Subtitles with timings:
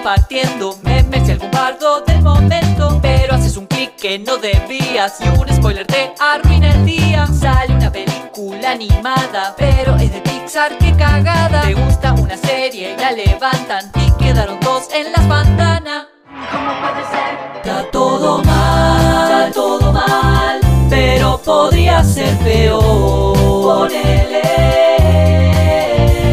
[0.00, 2.98] compartiendo memes y algún bardo del momento.
[3.02, 7.26] Pero haces un clic que no debías y un spoiler te arruina el día.
[7.26, 11.62] Sale una película animada, pero es de Pixar, qué cagada.
[11.62, 16.06] Te gusta una serie y la levantan y quedaron dos en las pantanas.
[16.50, 17.38] ¿Cómo puede ser?
[17.56, 23.90] Está todo mal, está todo mal, pero podría ser peor.
[23.90, 24.40] Ponele.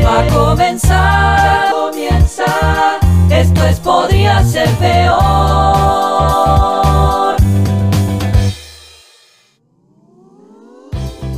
[0.05, 0.86] Va a comenzar,
[4.47, 5.17] ser peor.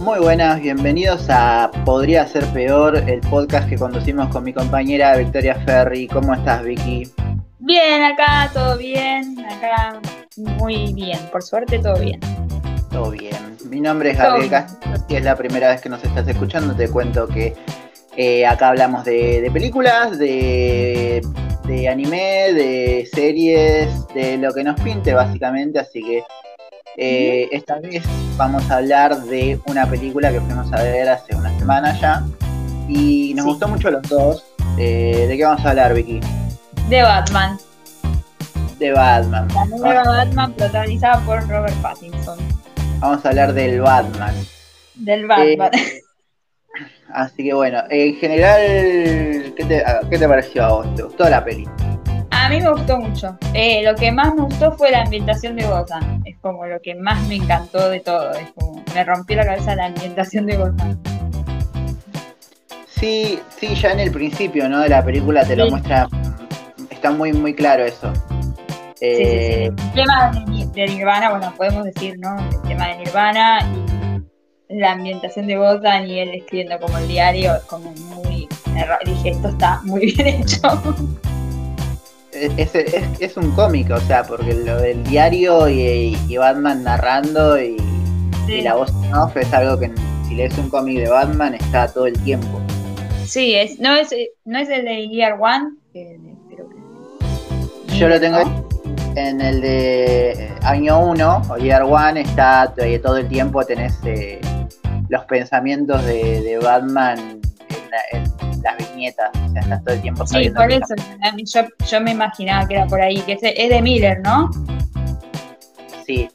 [0.02, 5.56] Muy buenas, bienvenidos a Podría ser peor, el podcast que conducimos con mi compañera Victoria
[5.66, 6.08] Ferri.
[6.08, 7.12] ¿Cómo estás, Vicky?
[7.58, 10.00] Bien, acá todo bien, acá
[10.38, 12.20] muy bien, por suerte todo bien.
[12.92, 13.58] Todo bien.
[13.70, 14.52] Mi nombre es Gabriel.
[14.52, 14.80] Castro.
[15.08, 17.56] Si es la primera vez que nos estás escuchando, te cuento que
[18.16, 21.22] eh, acá hablamos de, de películas, de,
[21.70, 25.78] de anime, de series, de lo que nos pinte básicamente.
[25.80, 26.24] Así que
[26.98, 28.04] eh, esta vez
[28.38, 32.24] vamos a hablar de una película que fuimos a ver hace una semana ya.
[32.88, 33.50] Y nos Sí.
[33.52, 34.44] gustó mucho los dos.
[34.80, 36.20] Eh, ¿De qué vamos a hablar, Vicky?
[36.90, 37.60] De Batman,
[38.80, 39.48] De Batman.
[39.54, 42.40] la nueva Batman protagonizada por Robert Pattinson.
[43.00, 44.34] Vamos a hablar del Batman.
[44.96, 45.70] Del Batman.
[47.14, 50.96] Así que bueno, en general, ¿qué te, qué te pareció a vos?
[50.96, 51.68] ¿Te gustó la peli?
[52.32, 53.38] A mí me gustó mucho.
[53.54, 56.22] Eh, lo que más me gustó fue la ambientación de Gotham.
[56.26, 58.32] Es como lo que más me encantó de todo.
[58.34, 61.00] Es como me rompió la cabeza la ambientación de Gotham.
[62.88, 64.80] Sí, sí, ya en el principio, ¿no?
[64.82, 66.08] De la película te lo muestra,
[66.90, 68.12] está muy, muy claro eso.
[68.14, 69.24] Sí, sí, sí.
[69.24, 72.38] Eh, El tema de, de Nirvana, bueno, podemos decir, ¿no?
[72.38, 73.89] El tema de Nirvana y
[74.70, 78.48] la ambientación de Gotham y él escribiendo como el diario, es como muy.
[79.06, 80.96] Dije, esto está muy bien hecho.
[82.32, 87.60] Es, es, es un cómic, o sea, porque lo del diario y, y Batman narrando
[87.62, 87.78] y,
[88.48, 89.92] la voz en off es algo que
[90.28, 92.62] si lees un cómic de Batman está todo el tiempo.
[93.26, 94.10] Sí, es, no, es,
[94.46, 96.20] no es el de Year One, que
[97.88, 98.70] que Yo lo tengo ¿no?
[99.28, 103.98] En el de eh, año 1 o Year One, está eh, todo el tiempo tenés
[104.06, 104.40] eh,
[105.10, 107.18] los pensamientos de, de Batman
[107.70, 110.94] en, la- en las viñetas, o sea, estás todo el tiempo Sí, por eso.
[111.24, 113.82] a mí- Yo, yo me imaginaba que era por ahí, que es de, es de
[113.82, 114.50] Miller, ¿no?
[116.06, 116.30] Sí,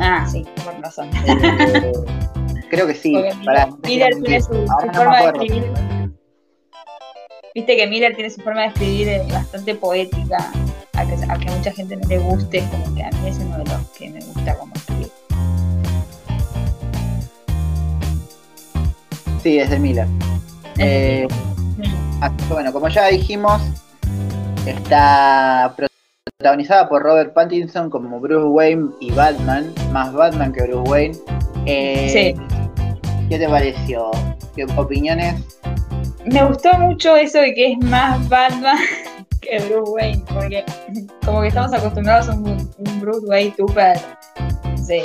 [0.00, 1.08] Ah, sí, por razón.
[1.26, 1.92] eh,
[2.68, 3.14] creo que sí.
[3.44, 5.72] Pará, Miller, tiene su, no forma de escribir.
[7.54, 10.50] Viste que Miller tiene su forma de escribir bastante poética,
[10.96, 13.38] a que, a que mucha gente no le guste, es como que a mí es
[13.38, 15.10] uno de los que me gusta como escribir.
[19.42, 20.06] Sí, es de Miller.
[20.78, 21.28] Eh,
[22.48, 23.60] que bueno, como ya dijimos,
[24.66, 25.74] está
[26.38, 31.18] protagonizada por Robert Pattinson como Bruce Wayne y Batman, más Batman que Bruce Wayne.
[31.66, 32.34] Eh, Sí.
[33.28, 34.10] ¿Qué te pareció?
[34.54, 35.42] ¿Qué opiniones?
[36.26, 38.78] Me gustó mucho eso de que es más Batman
[39.44, 40.64] que Bruce Wayne, porque
[41.24, 43.98] como que estamos acostumbrados a un, Bruce Wayne súper
[44.76, 45.02] sí,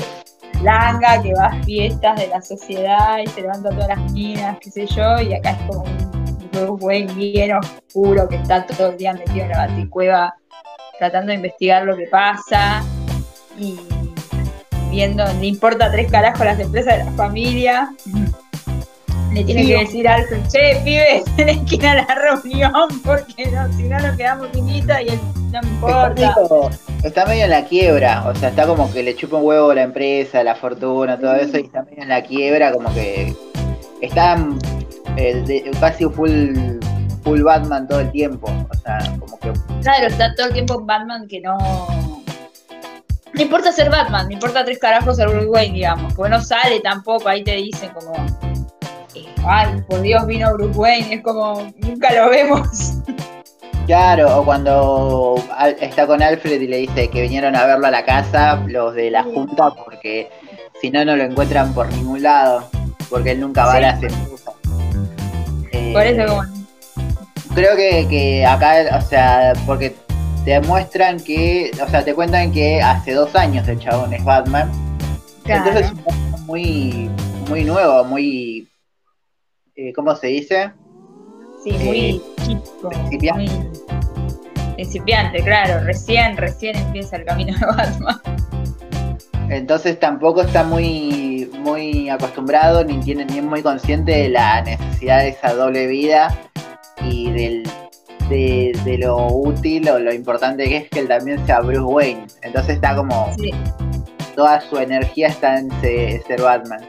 [0.64, 4.72] langa, que va a fiestas de la sociedad y se levanta todas las minas, qué
[4.72, 8.98] sé yo, y acá es como un Bruce Wayne bien oscuro que está todo el
[8.98, 10.36] día metido en la baticueva
[11.00, 12.84] tratando de investigar lo que pasa
[13.58, 13.80] y
[14.92, 17.90] viendo, le importa tres carajos las empresas de la familia.
[19.32, 19.68] Le tiene Sí.
[19.70, 22.72] que decir a Alfred, che, pibe, tenés que ir a la reunión
[23.06, 26.14] porque no, si no nos quedamos sin guita y él no me Está importa.
[26.16, 26.70] medio,
[27.04, 29.84] está medio en la quiebra, o sea, está como que le chupa un huevo la
[29.84, 33.36] empresa, la fortuna, todo eso, y está medio en la quiebra, como que
[34.02, 34.60] está mm,
[35.80, 36.56] casi full,
[37.24, 39.52] full Batman todo el tiempo, o sea, como que
[39.82, 41.58] Claro, está todo el tiempo Batman que no.
[43.32, 46.14] No importa ser Batman, no importa tres carajos ser Bruce Wayne, digamos.
[46.16, 48.12] Porque no sale tampoco, ahí te dicen como.
[49.46, 51.72] Ay, por Dios vino Bruce Wayne, es como.
[51.78, 52.68] Nunca lo vemos.
[53.86, 55.36] Claro, o cuando
[55.82, 59.10] está con Alfred y le dice que vinieron a verlo a la casa los de
[59.10, 60.30] la junta porque
[60.80, 62.70] si no no lo encuentran por ningún lado,
[63.10, 64.54] porque él nunca va a las empresas.
[65.72, 66.44] Eh, Por eso, como.
[67.56, 69.96] Creo que, que acá, o sea, porque
[70.46, 74.72] te muestran que, o sea, te cuentan que hace dos años el chabón es Batman,
[75.44, 75.66] Claro.
[75.68, 77.10] entonces es muy,
[77.50, 78.69] muy nuevo, muy,
[79.80, 80.72] eh, ¿cómo se dice?
[81.64, 82.90] Sí, muy eh, chico.
[82.90, 83.52] principiante.
[83.54, 83.72] Muy
[84.76, 85.84] principiante, claro.
[85.86, 88.22] Recién, recién empieza el camino de Batman.
[89.50, 95.20] Entonces tampoco está muy, muy acostumbrado ni tiene ni es muy consciente de la necesidad
[95.22, 96.38] de esa doble vida
[97.04, 97.64] y del
[98.30, 102.28] de, de lo útil o lo importante que es que él también sea Bruce Wayne.
[102.44, 103.52] Entonces está como Sí.
[104.36, 106.82] toda su energía está en se- ser Batman.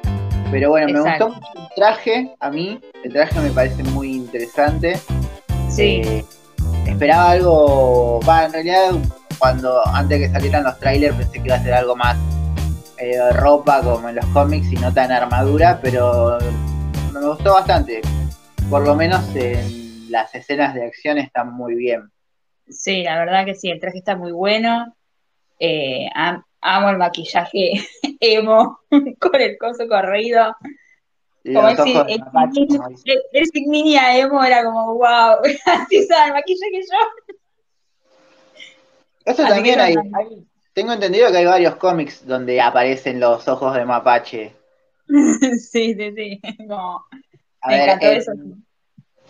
[0.51, 4.99] Pero bueno, me gustó mucho traje, a mí, el traje me parece muy interesante.
[5.69, 6.02] Sí.
[6.05, 6.25] Eh,
[6.87, 8.90] esperaba algo, va, en realidad
[9.38, 12.17] cuando antes que salieran los trailers pensé que iba a ser algo más
[12.99, 16.38] eh, ropa como en los cómics y no tan armadura, pero
[17.12, 18.02] me gustó bastante.
[18.69, 22.11] Por lo menos en las escenas de acción están muy bien.
[22.69, 24.94] Sí, la verdad que sí, el traje está muy bueno.
[25.58, 27.72] Eh, am- amo el maquillaje
[28.20, 28.78] emo
[29.19, 30.55] con el coso corrido.
[31.45, 31.77] Como el,
[33.05, 37.35] el- ese niña emo era como, wow, así usaba el maquillaje yo.
[39.25, 39.95] Eso Así también que hay,
[40.73, 44.53] Tengo entendido que hay varios cómics donde aparecen los ojos de mapache.
[45.09, 46.41] sí, sí, sí.
[46.69, 47.05] Como,
[47.63, 48.33] A me ver, encantó en- eso.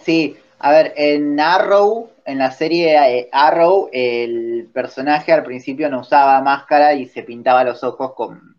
[0.03, 6.01] Sí, a ver, en Arrow, en la serie eh, Arrow, el personaje al principio no
[6.01, 8.50] usaba máscara y se pintaba los ojos con,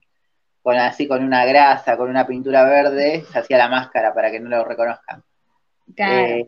[0.62, 4.40] con así, con una grasa, con una pintura verde, se hacía la máscara para que
[4.40, 5.24] no lo reconozcan.
[5.96, 6.46] Claro, Eh,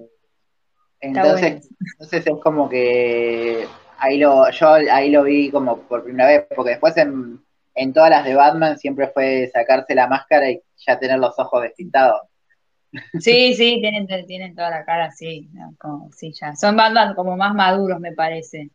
[0.99, 1.61] entonces, bueno.
[1.91, 3.67] entonces es como que
[3.97, 7.43] ahí lo, yo ahí lo vi como por primera vez, porque después en,
[7.75, 11.61] en todas las de Batman siempre fue sacarse la máscara y ya tener los ojos
[11.63, 12.21] despintados.
[13.17, 15.75] Sí, sí, tienen, tienen toda la cara así, ¿no?
[15.79, 16.55] como, sí, ya.
[16.55, 18.69] Son bandas como más maduros, me parece.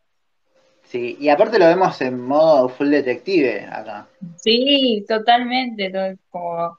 [0.89, 4.07] Sí, y aparte lo vemos en modo full detective acá.
[4.37, 6.79] Sí, totalmente, todo como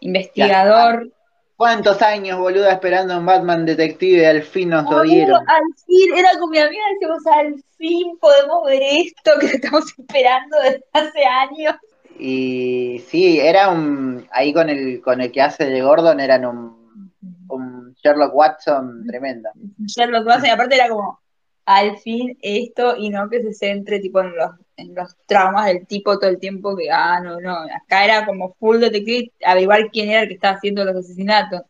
[0.00, 1.08] investigador.
[1.56, 4.26] ¿Cuántos años, boluda, esperando un Batman detective?
[4.26, 5.36] Al fin nos lo dieron.
[5.36, 10.56] al fin, era con mi amiga, decimos, al fin podemos ver esto que estamos esperando
[10.64, 11.76] desde hace años.
[12.18, 14.26] Y sí, era un.
[14.32, 17.12] Ahí con el, con el que hace de Gordon eran un,
[17.48, 19.48] un Sherlock Watson tremendo.
[19.86, 21.20] Sherlock Watson, y aparte era como,
[21.66, 25.86] al fin esto, y no que se centre tipo en los, en los traumas del
[25.86, 30.10] tipo todo el tiempo, que, ah, no, no, acá era como full detective, averiguar quién
[30.10, 31.62] era el que estaba haciendo los asesinatos.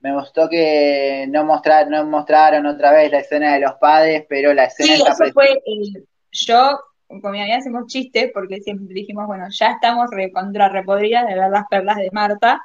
[0.00, 4.54] Me gustó que no, mostrar, no mostraron otra vez la escena de los padres, pero
[4.54, 9.26] la escena Sí, eso fue, eh, yo con mi amiga hacemos chistes, porque siempre dijimos,
[9.26, 12.60] bueno, ya estamos recontra repodridas de ver las perlas de Marta,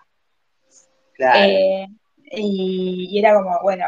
[1.14, 1.40] Claro.
[1.40, 1.88] Eh,
[2.32, 3.86] y, y era como, bueno,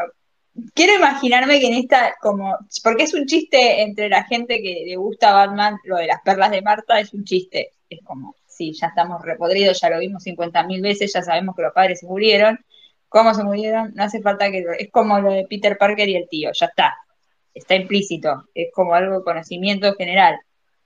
[0.74, 4.96] quiero imaginarme que en esta, como, porque es un chiste entre la gente que le
[4.96, 8.88] gusta Batman, lo de las perlas de Marta es un chiste, es como, sí, ya
[8.88, 12.58] estamos repodridos, ya lo vimos 50.000 veces, ya sabemos que los padres se murieron,
[13.08, 16.28] cómo se murieron, no hace falta que, es como lo de Peter Parker y el
[16.28, 16.96] tío, ya está,
[17.52, 20.38] está implícito, es como algo de conocimiento general.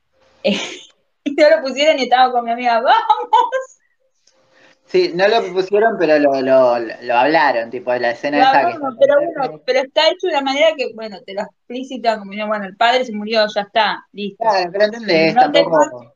[0.43, 3.78] y no lo pusieron y estaba con mi amiga, ¡vamos!
[4.89, 8.73] Sí, no lo pusieron, pero lo, lo, lo hablaron, tipo, de la escena esa que
[8.73, 12.21] Claro, está- pero bueno, pero está hecho de una manera que, bueno, te lo explicitan
[12.21, 14.45] como, bueno, el padre se murió, ya está, listo.
[14.45, 16.15] Claro, pero entendés, No te- tampoco.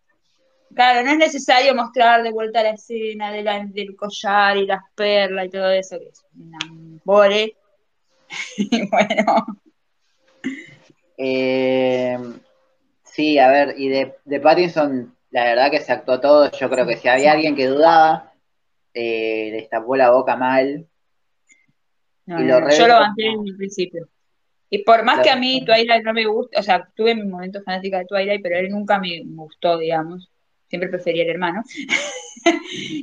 [0.75, 4.81] Claro, no es necesario mostrar de vuelta la escena de la- del collar y las
[4.95, 6.59] perlas y todo eso, que es una
[7.05, 7.55] bore.
[8.57, 9.47] Y bueno,
[11.17, 12.19] Eh,
[13.05, 16.51] sí, a ver, y de, de Pattinson, la verdad que se actuó todo.
[16.53, 18.32] Yo creo que si había alguien que dudaba,
[18.95, 20.87] eh, le tapó la boca mal.
[22.27, 24.09] no, Y no, lo yo lo banqué en el principio.
[24.71, 27.25] Y por más Lo- que a mí Twilight no me gusta, o sea, tuve mi
[27.25, 30.31] momento fanática de Twilight, pero él nunca me gustó, digamos.
[30.69, 31.63] Siempre prefería el hermano.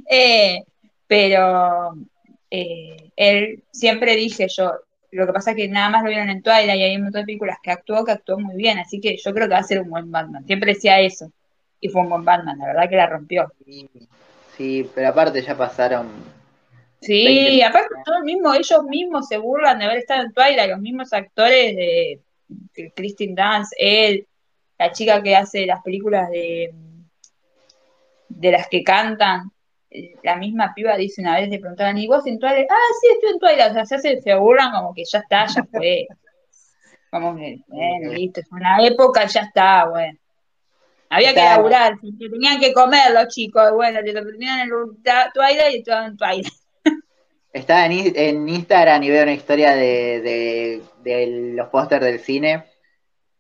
[0.10, 0.63] Eh,
[1.08, 1.93] pero
[2.50, 4.74] eh, él siempre dije yo,
[5.12, 7.22] lo que pasa es que nada más lo vieron en Twilight y hay un montón
[7.22, 9.63] de películas que actuó, que actuó muy bien, así que yo creo que va a
[9.63, 10.46] ser un buen Batman.
[10.46, 11.31] Siempre decía eso.
[11.79, 13.51] Y fue un buen Batman, la verdad que la rompió.
[14.59, 16.07] Sí, pero aparte ya pasaron.
[17.01, 17.63] Sí, 20.
[17.63, 21.73] aparte todos mismos, ellos mismos se burlan de haber estado en Twilight, los mismos actores
[21.75, 24.27] de, de Kristen Dance, él,
[24.77, 26.73] la chica que hace las películas de,
[28.27, 29.51] de las que cantan,
[30.23, 32.67] la misma piba dice una vez, le preguntaban, ¿y vos en Twilight?
[32.69, 35.45] Ah, sí, estoy en Twilight, o sea, se, hace- se burlan como que ya está,
[35.47, 36.05] ya fue.
[37.11, 40.18] Como que, bueno, listo, es una época, ya está, bueno.
[41.09, 44.69] Había que laburar, tenían que comer los chicos, bueno, le tenían en
[45.33, 46.47] Twilight y estaban en Twilight.
[47.51, 52.63] Estaba en, Instagram y veo una historia de, de, de los pósters del cine.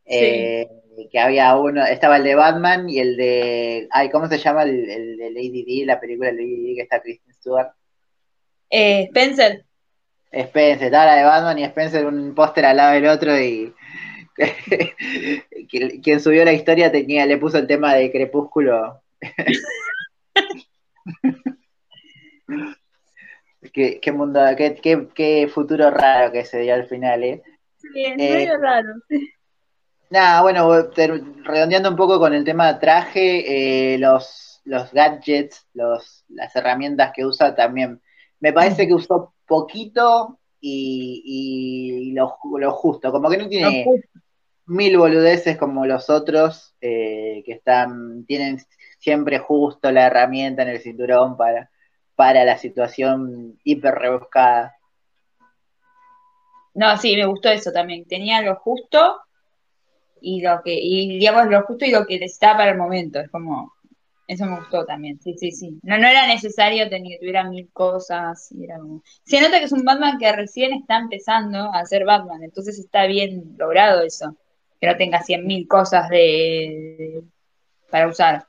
[0.05, 0.67] eh,
[1.11, 3.87] que había uno, estaba el de Batman y el de.
[3.91, 6.81] Ay, ¿cómo se llama el, el de Lady D, la película de Lady D que
[6.81, 7.69] está Kristen Stewart?
[8.69, 9.65] Eh, Spencer,
[10.31, 13.73] Spencer, estaba la de Batman y Spencer un póster al lado del otro y
[16.01, 19.01] quien subió la historia tenía, le puso el tema de Crepúsculo.
[23.73, 27.43] qué, qué mundo, qué, qué, qué futuro raro que se dio al final, ¿eh?
[27.77, 28.89] Sí, es medio raro.
[30.09, 30.69] Nada, bueno,
[31.43, 37.25] redondeando un poco con el tema de traje, los, los gadgets, los, las herramientas que
[37.25, 38.01] usa también.
[38.39, 42.37] Me parece que usó poquito y, lo,
[42.71, 43.85] justo, como que no tiene
[44.69, 48.59] mil boludeces como los otros que están, tienen
[48.99, 51.69] siempre justo la herramienta en el cinturón para,
[52.15, 54.75] para la situación hiper rebuscada.
[56.73, 58.05] No, sí, me gustó eso también.
[58.05, 59.21] Tenía lo justo
[60.21, 63.19] y lo que, y digamos lo justo y lo que necesitaba para el momento.
[63.19, 63.73] Es como,
[64.27, 65.79] eso me gustó también, sí, sí, sí.
[65.81, 68.53] No, no era necesario tener que tuviera mil cosas.
[69.23, 73.07] Se nota que es un Batman que recién está empezando a ser Batman, entonces está
[73.07, 74.37] bien logrado eso.
[74.79, 77.21] Que no tenga cien mil cosas de,
[77.89, 78.45] para usar.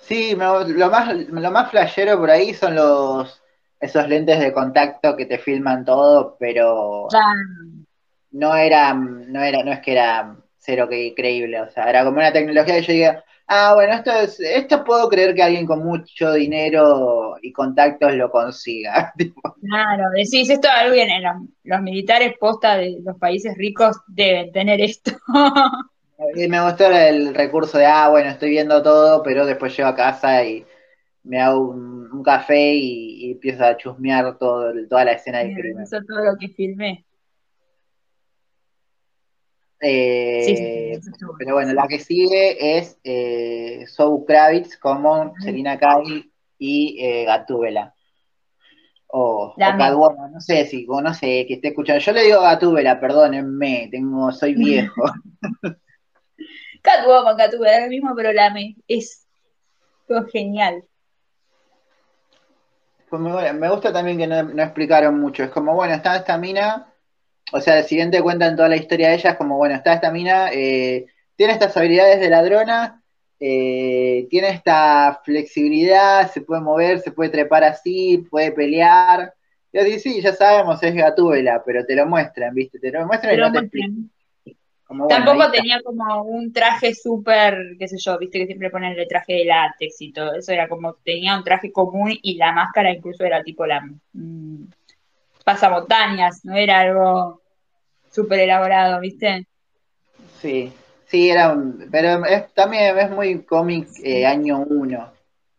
[0.00, 3.42] Sí, lo más, lo más flashero por ahí son los
[3.82, 7.08] esos lentes de contacto que te filman todo, pero
[8.30, 12.18] no era, no era, no es que era cero que creíble, o sea, era como
[12.18, 15.84] una tecnología que yo diga, ah, bueno, esto es, esto puedo creer que alguien con
[15.84, 19.12] mucho dinero y contactos lo consiga.
[19.60, 21.08] claro, decís esto algo bien,
[21.64, 25.12] los militares posta de los países ricos deben tener esto.
[26.34, 29.96] Y me gustó el recurso de, ah, bueno, estoy viendo todo, pero después llego a
[29.96, 30.64] casa y
[31.24, 35.82] me hago un, café y, empiezo a chusmear todo, toda la escena del crimen.
[35.82, 37.04] Eso todo lo que filmé.
[39.84, 41.00] Eh,
[41.38, 43.84] pero bueno, la que sigue es eh,
[44.26, 47.92] Kravitz como Selina Kyle y eh, Gatúbela.
[49.08, 52.00] O, o no sé si, no sé, que esté escuchando.
[52.00, 55.02] Yo le digo Gatúbela, perdónenme, tengo, soy viejo.
[56.80, 59.26] Catwoman, Catwoman, es el mismo programa, es
[60.06, 60.84] todo genial.
[63.10, 66.91] Pues me, gusta también que no, explicaron mucho, es como, bueno, está esta mina,
[67.52, 70.10] o sea, el siguiente cuentan toda la historia de ella, es como, bueno, está esta
[70.10, 71.06] mina, eh,
[71.36, 73.02] tiene estas habilidades de ladrona,
[73.38, 79.34] eh, tiene esta flexibilidad, se puede mover, se puede trepar así, puede pelear.
[79.72, 82.78] Y así, sí, ya sabemos, es Gatúbela, pero te lo muestran, ¿viste?
[82.78, 84.10] Te lo muestran y no te explican.
[85.08, 89.34] Tampoco tenía como un traje súper, qué sé yo, viste que siempre ponen el traje
[89.34, 93.24] de látex y todo eso, era como, tenía un traje común y la máscara incluso
[93.24, 93.82] era tipo la
[94.12, 94.64] mm,
[95.44, 97.41] pasamontañas, no era algo
[98.12, 99.46] súper elaborado, viste.
[100.40, 100.72] Sí,
[101.06, 105.10] sí, era un, pero es, también es muy cómic eh, año uno.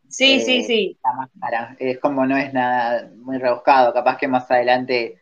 [0.08, 0.98] Sí, sí, eh, sí.
[1.04, 5.20] La máscara, es como no es nada muy rebuscado, capaz que más adelante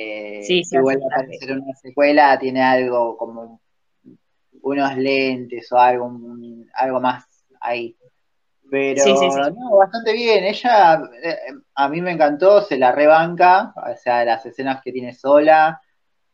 [0.00, 3.60] eh, si vuelve a aparecer una secuela, tiene algo como
[4.62, 6.12] unos lentes o algo,
[6.74, 7.24] algo más
[7.60, 7.96] ahí.
[8.70, 9.04] Pero
[9.50, 10.44] no, bastante bien.
[10.44, 11.36] Ella, eh,
[11.74, 15.80] a mí me encantó, se la rebanca, o sea, las escenas que tiene sola.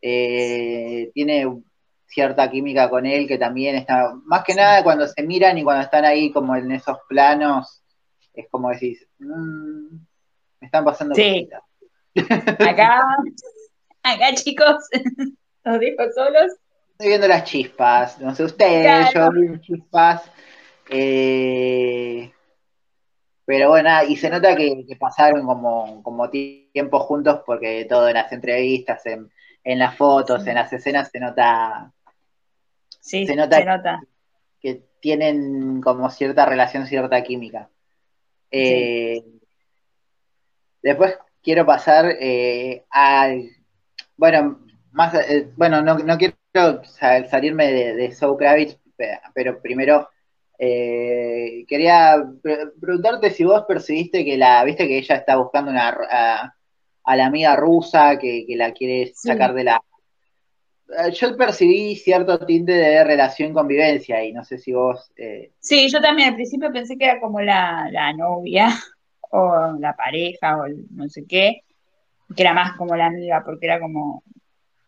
[0.06, 1.62] Eh, tiene
[2.04, 5.82] cierta química con él que también está, más que nada cuando se miran y cuando
[5.82, 7.82] están ahí como en esos planos,
[8.34, 9.96] es como decís, mm,
[10.60, 11.62] me están pasando cositas.
[12.68, 13.00] Acá,
[14.02, 14.76] acá chicos,
[15.64, 16.52] los dejo solos.
[16.92, 20.30] Estoy viendo las chispas, no sé ustedes, yo vi chispas.
[20.90, 22.30] Eh,
[23.46, 28.30] pero bueno, y se nota que, pasaron como, como tiempo juntos porque todo en las
[28.32, 29.30] entrevistas, en,
[29.64, 31.92] las fotos, en las escenas se nota.
[33.00, 34.02] Sí, se nota,
[34.60, 37.68] Que, tienen como cierta relación, cierta química.
[38.50, 39.22] Eh,
[40.82, 43.50] después quiero pasar eh, al.
[44.16, 44.60] Bueno,
[44.92, 46.36] más, eh, bueno, no, quiero
[46.84, 48.78] salirme de, de Zoe Kravitz,
[49.34, 50.08] pero primero
[50.58, 52.24] eh, quería
[52.80, 56.54] preguntarte si vos percibiste que la, viste que ella está buscando una, a,
[57.06, 59.82] la amiga rusa que, la quiere sacar de la.
[61.12, 65.12] Yo percibí cierto tinte de relación convivencia y no sé si vos.
[65.60, 68.68] Sí, yo también al principio pensé que era como la, la novia
[69.30, 71.62] o la pareja o no sé qué,
[72.34, 74.22] que era más como la amiga, porque era como,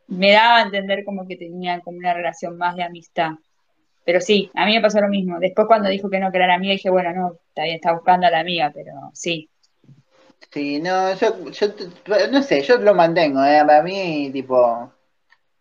[0.08, 3.32] me daba a entender como que tenía como una relación más de amistad.
[4.04, 5.40] Pero sí, a mí me pasó lo mismo.
[5.40, 7.92] Después cuando dijo que no, que era la amiga, dije, bueno, no, está bien, está
[7.92, 9.50] buscando a la amiga, pero sí.
[10.50, 11.68] Sí, no, yo, yo
[12.30, 13.62] no sé, yo lo mantengo, ¿eh?
[13.66, 14.92] para mí, tipo,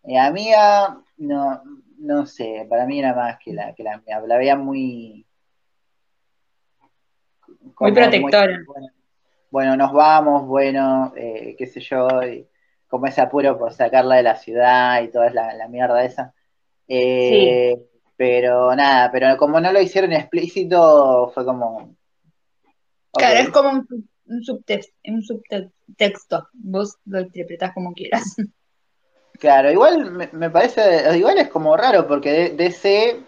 [0.04, 1.62] mi amiga, no,
[1.98, 5.26] no sé, para mí era más que la, que la amiga, la veía muy,
[7.78, 8.58] muy protectora.
[9.50, 12.08] bueno, nos vamos, bueno, eh, qué sé yo,
[12.88, 16.34] como ese apuro por sacarla de la ciudad y toda la, la mierda esa.
[16.88, 17.76] Eh,
[18.16, 21.94] pero nada, pero como no lo hicieron explícito, fue como.
[23.12, 24.08] Claro, es como un,
[24.42, 26.48] subtexto, un subtexto.
[26.52, 28.36] Vos lo interpretás como quieras.
[29.38, 33.20] Claro, igual me, me parece, igual es como raro, porque DC,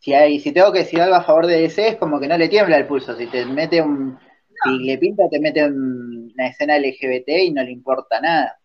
[0.00, 2.36] si hay, si tengo que decir algo a favor de DC, es como que no
[2.36, 3.14] le tiembla el pulso.
[3.16, 4.18] Si te mete un,
[4.64, 8.58] si le pinta, te mete un- una escena LGBT y no le importa nada.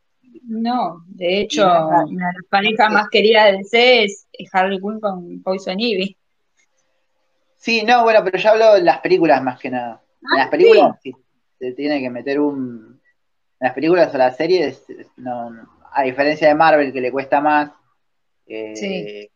[0.43, 5.43] No, de hecho, una de las parejas más queridas de DC es Harley Quinn con
[5.43, 6.17] Poison Ivy.
[7.57, 10.01] Sí, no, bueno, pero yo hablo de las películas más que nada.
[10.33, 11.13] En las películas sí,
[11.59, 12.99] se tiene que meter un.
[13.61, 14.85] En las películas o las series,
[15.17, 17.71] no, no- a diferencia de Marvel, que le cuesta más,
[18.47, 19.29] eh, Sí.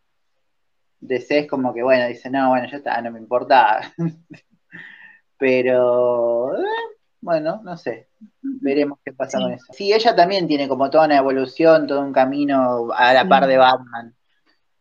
[1.02, 3.82] DC es como que, bueno, dice, no, bueno, ya está, no me importa.
[5.38, 6.66] Pero, eh,
[7.22, 8.08] bueno, no sé.
[8.42, 9.44] Veremos qué pasa Sí.
[9.44, 9.66] con eso.
[9.74, 13.28] Sí, ella también tiene como toda una evolución, todo un camino a la Sí.
[13.28, 14.16] par de Batman.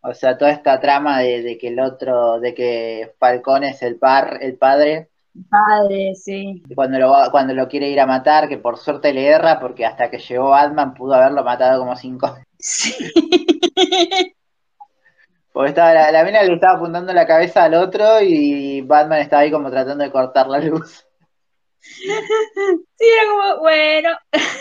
[0.02, 3.96] O sea, toda esta trama de, de que el otro, de que Falcón es el
[3.96, 5.10] par, el padre,
[5.48, 6.62] Padre, sí.
[6.74, 10.10] cuando lo, cuando lo quiere ir a matar, que por suerte le erra, porque hasta
[10.10, 12.36] que llegó Batman pudo haberlo matado como cinco.
[12.58, 12.94] Sí.
[15.52, 19.42] Porque estaba, la, la mina le estaba apuntando la cabeza al otro y Batman estaba
[19.42, 21.04] ahí como tratando de cortar la luz.
[22.98, 24.10] Sí, era como, bueno,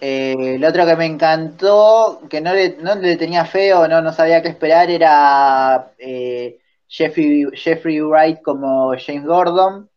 [0.00, 4.00] Eh, el otro que me encantó, que no le, no le tenía fe o no,
[4.02, 6.58] no sabía qué esperar, era eh,
[6.92, 9.88] Jeffrey, Jeffrey Wright como James Gordon,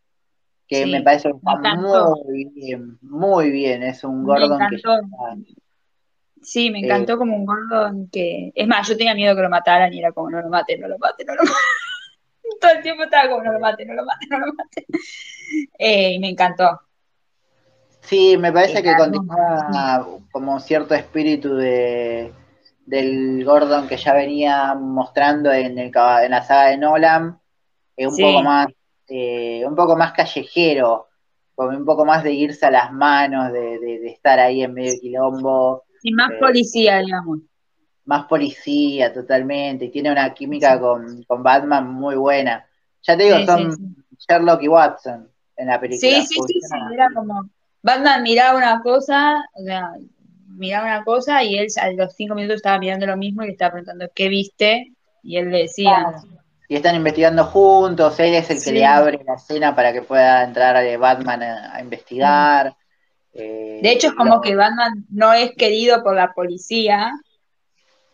[0.66, 3.84] que Sí, me parece que está muy bien, muy bien.
[3.84, 4.78] Es un Gordon que
[6.42, 8.54] sí, me Eh, encantó como un Gordon que.
[8.56, 10.88] Es más, yo tenía miedo que lo mataran y era como, no lo maten, no
[10.88, 11.56] lo maten, no lo maten.
[12.62, 14.86] Todo el tiempo estaba como, no lo maten, no lo maten, no lo maten.
[15.78, 16.82] Eh, y me encantó.
[18.02, 22.32] Sí, me parece que continúa como cierto espíritu de
[22.86, 27.40] del Gordon que ya venía mostrando en, el, en la saga de Nolan,
[27.98, 28.22] eh, un Sí.
[28.22, 28.68] poco más
[29.08, 31.08] eh, un poco más callejero,
[31.54, 34.74] como un poco más de irse a las manos, de, de- de estar ahí en
[34.74, 37.40] medio del quilombo, Y más Eh, policía, digamos.
[38.06, 40.80] más policía totalmente, y tiene una química Sí.
[40.80, 42.66] con, con Batman muy buena.
[43.04, 43.96] Ya te digo, Sí, son
[44.28, 46.22] Sherlock y Watson en la película.
[46.22, 47.48] Sí, sí, sí, era como
[47.84, 49.92] Batman miraba una cosa, o sea,
[50.56, 53.52] miraba una cosa y él a los cinco minutos estaba mirando lo mismo y le
[53.54, 55.96] estaba preguntando qué viste y él le decía.
[56.68, 60.44] Y están investigando juntos, él es el que le abre la escena para que pueda
[60.44, 62.76] entrar eh, Batman a, a investigar.
[63.34, 67.12] eh, de hecho es como lo- que Batman no es querido por la policía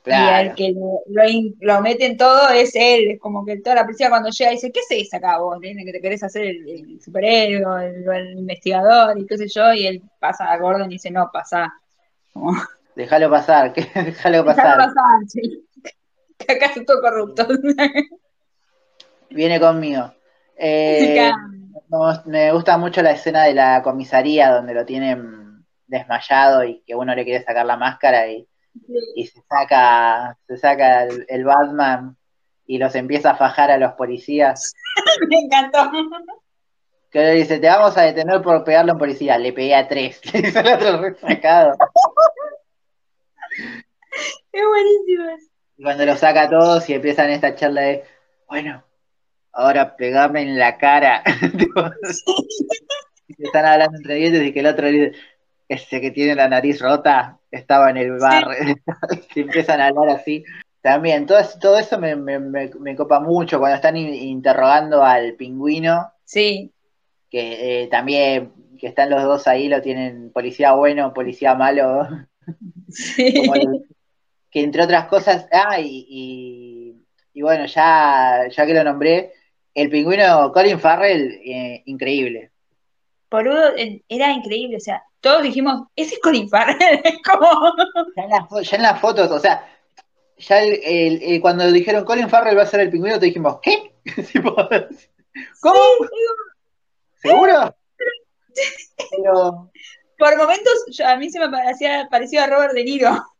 [0.07, 1.23] y el que lo, lo
[1.61, 4.71] lo mete en todo es él, es como que toda la policía cuando llega dice,
[4.71, 5.57] ¿qué haces acá vos?
[5.59, 9.73] nene, que te querés hacer el, el superhéroe, el, el investigador y qué sé yo,
[9.73, 11.71] y él pasa a Gordon y dice, no, pasa.
[12.33, 12.53] Como,
[12.95, 14.77] déjalo pasar, que, déjalo "Dejalo pasar.
[14.77, 15.67] pasar, sí.
[16.37, 17.47] Que acá corruptos.
[19.29, 20.13] Viene conmigo.
[20.57, 21.31] Eh,
[22.25, 27.13] me gusta mucho la escena de la comisaría donde lo tienen desmayado y que uno
[27.15, 28.47] le quiere sacar la máscara y,
[29.15, 32.15] y se saca, se saca el, el Batman
[32.65, 34.73] y los empieza a fajar a los policías.
[35.29, 35.91] Me encantó.
[37.11, 39.37] Que le dice, te vamos a detener por pegarle a un policía.
[39.37, 40.21] Le pegué a tres.
[40.33, 41.73] Le dice el otro resacado.
[44.51, 45.25] Es buenísimo.
[45.77, 48.03] Y cuando lo saca a todos y empiezan esta charla de,
[48.47, 48.83] bueno,
[49.53, 51.23] ahora pegame en la cara.
[53.27, 55.13] Y se están hablando entre dientes y que el otro dice,
[55.69, 58.43] ese que tiene la nariz rota estaba en el bar.
[59.33, 60.43] y empiezan a hablar así.
[60.81, 65.01] También, todo, eso- todo eso me, me- me- me copa mucho cuando están in- interrogando
[65.03, 66.73] al pingüino, Sí,
[67.31, 72.07] que eh, también, que están los dos ahí, lo tienen policía bueno, policía malo.
[72.89, 73.25] sí.
[73.55, 73.85] el-
[74.51, 76.95] que entre otras cosas, ah, y, y-
[77.33, 79.31] y bueno, ya, ya que lo nombré,
[79.73, 82.51] el pingüino Colin Farrell, eh, increíble.
[83.29, 84.75] Boludo, eh, era increíble.
[84.75, 86.77] O sea, todos dijimos, ese es Colin Farrell.
[87.05, 87.49] Es como.
[88.17, 89.65] Ya en, las, fo- ya en las fotos, o sea,
[90.37, 93.59] ya el- el- el- cuando dijeron Colin Farrell va a ser el pingüino, te dijimos,
[93.61, 93.93] ¿qué?
[95.61, 95.79] ¿Cómo?
[97.21, 97.75] ¿Seguro?
[99.11, 99.71] Pero,
[100.17, 103.09] Por momentos, yo- a mí se me parecía parecido a Robert De Niro.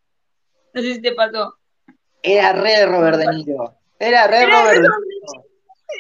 [0.74, 1.58] No sé si te pasó.
[2.24, 3.76] era re Robert De Niro.
[4.00, 5.46] Era re Era Robert De Niro.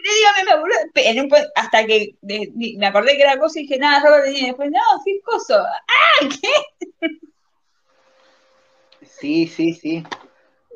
[0.04, 4.48] Dígame, me hasta que me acordé que era cosa y dije, nada, Robert De Niro.
[4.48, 5.58] Después, no, sí, es coso.
[5.62, 7.10] ¡Ah, qué!
[9.06, 10.04] Sí, sí, sí.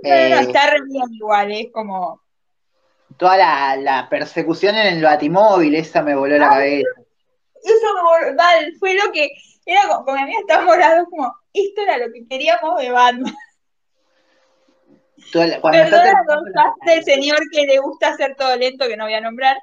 [0.03, 1.51] No, no, no, Eh, está re bien igual.
[1.51, 2.21] Es como.
[3.17, 6.89] Toda la, la persecución en el batimóvil, esa me voló la cabeza.
[7.63, 9.29] Eso me vol- mal, fue lo que.
[9.65, 13.35] Era como, con mi amiga estábamos hablando como, esto era lo que queríamos de Batman.
[15.33, 16.23] La- cuando Perdona,
[16.53, 19.57] la- el señor que le gusta hacer todo lento, que no voy a nombrar.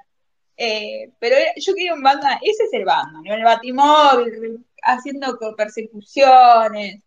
[0.57, 7.01] Eh, pero era- yo quería un Batman, ese es el Batman, el Batimóvil, haciendo persecuciones.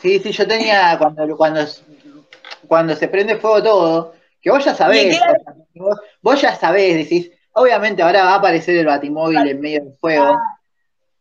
[0.00, 1.64] Sí, sí, yo tenía cuando, cuando,
[2.66, 5.18] cuando se prende fuego todo, que vos ya sabés,
[5.74, 9.94] vos, vos, ya sabés, decís, obviamente ahora va a aparecer el batimóvil en medio del
[9.94, 10.36] fuego.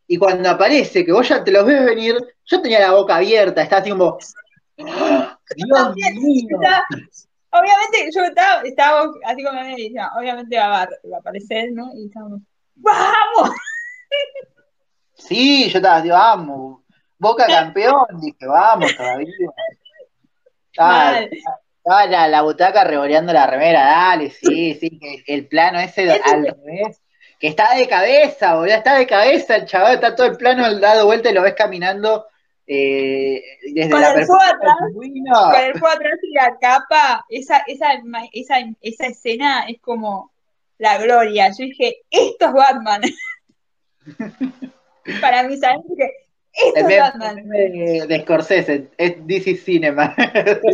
[0.06, 3.62] Y cuando aparece, que vos ya te los ves venir, yo tenía la boca abierta,
[3.62, 4.18] estaba así como,
[4.80, 5.40] ¡Ah!
[5.56, 6.58] Dios mío.
[7.52, 11.92] Obviamente yo estaba, estaba así como me decía, obviamente va a, va a aparecer, ¿no?
[11.96, 12.42] Y estábamos,
[12.76, 13.56] ¡vamos!
[15.14, 16.82] Sí, yo estaba así, vamos,
[17.18, 19.32] Boca campeón, dije, vamos todavía.
[20.74, 21.20] Estaba,
[21.84, 26.46] estaba la, la, butaca revoleando la remera, dale, sí, sí, que el plano ese al
[26.46, 27.02] revés,
[27.40, 31.06] que está de cabeza, boludo, está de cabeza el chaval, está todo el plano dado
[31.06, 32.26] vuelta y lo ves caminando
[32.66, 33.44] eh,
[33.74, 35.04] desde con la el fuego atrás, con
[35.62, 37.88] el fuego atrás y la capa, esa, esa,
[38.32, 40.32] esa, esa escena es como
[40.78, 41.50] la gloria.
[41.50, 43.02] Yo dije, esto es Batman.
[45.22, 45.82] Para mí, ¿sabes?
[45.90, 46.23] Dije,
[46.54, 47.50] esto es, es Batman.
[47.50, 50.16] De, de Scorsese, es DC Cinema.
[50.18, 50.68] Esto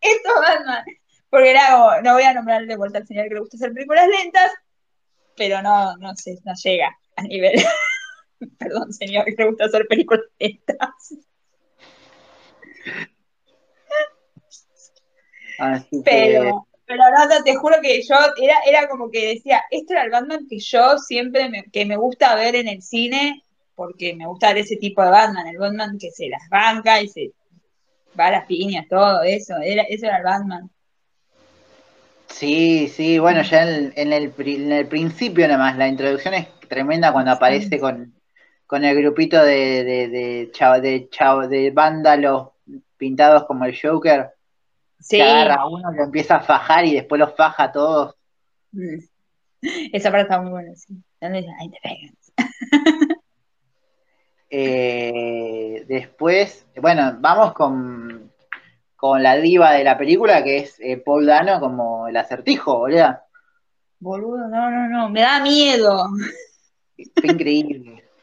[0.00, 0.84] es Batman.
[1.30, 3.72] Porque era como, no voy a nombrar de vuelta al señor que le gusta hacer
[3.72, 4.52] películas lentas,
[5.36, 7.60] pero no, no sé, no llega a nivel.
[8.58, 11.14] Perdón, señor, que le gusta hacer películas lentas.
[15.58, 16.52] Así pero, que,
[16.86, 20.46] pero no, te juro que yo era, era como que decía, esto era el Batman
[20.48, 23.42] que yo siempre me, que me gusta ver en el cine,
[23.78, 27.08] porque me gusta ver ese tipo de Batman, el Batman que se las banca y
[27.08, 27.32] se
[28.18, 30.70] va a las piñas, todo eso, era, eso era el Batman.
[32.28, 36.48] sí, sí, bueno, ya en, en el, en el principio nada más, la introducción es
[36.68, 38.14] tremenda cuando aparece con,
[38.66, 42.50] con el grupito de, de, de, de, de vándalos
[42.96, 44.30] pintados como el Joker,
[45.00, 48.14] Sí, que agarra a uno, lo empieza a fajar y después los faja a todos.
[48.72, 48.98] Mm.
[49.92, 50.94] esa parte está muy buena, sí.
[51.20, 52.16] Ahí te pegan.
[54.50, 58.32] Eh, después, bueno, vamos con,
[58.96, 63.18] con la diva de la película, que es eh, Paul Dano como el acertijo, boludo.
[64.00, 66.04] Boludo, no, no, no, me da miedo.
[67.20, 68.04] Fue increíble.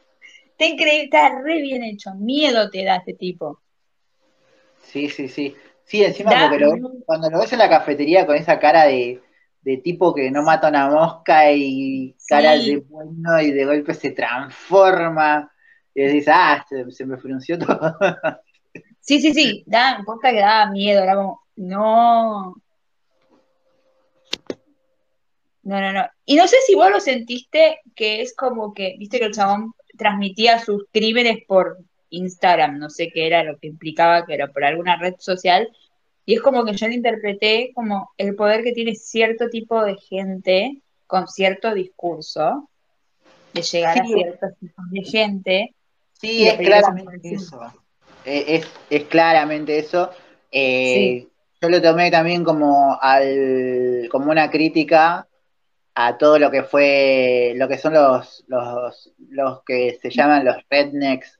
[0.57, 2.13] Está increíble, está re bien hecho.
[2.15, 3.59] Miedo te da este tipo.
[4.83, 5.53] Sí, sí, sí.
[5.83, 6.71] Sí, encima Da- porque lo
[7.05, 9.21] cuando lo ves en la cafetería con esa cara de,
[9.61, 12.75] de tipo que no mata una mosca y cara Sí.
[12.75, 15.51] de bueno y de golpe se transforma
[15.95, 17.97] y decís, ah, se, se me frunció todo.
[18.99, 22.55] Sí, sí, sí, da, posta que daba miedo, era como, no.
[25.63, 26.05] No, no, no.
[26.25, 29.73] Y no sé si vos lo sentiste que es como que, viste que el chabón
[29.97, 31.79] transmitía sus crímenes por
[32.09, 35.67] Instagram, no sé qué era lo que implicaba, que era por alguna red social,
[36.25, 39.95] y es como que yo lo interpreté como el poder que tiene cierto tipo de
[39.95, 42.69] gente con cierto discurso,
[43.53, 45.75] de llegar a ciertos tipos de gente.
[46.19, 47.61] Sí, es claramente es eso.
[48.25, 50.09] Eh, Es, es claramente eso.
[50.51, 51.27] Eh,
[51.61, 55.27] Yo lo tomé también como al, como una crítica
[55.95, 60.57] a todo lo que fue, lo que son los, los, los que se llaman los
[60.69, 61.39] rednecks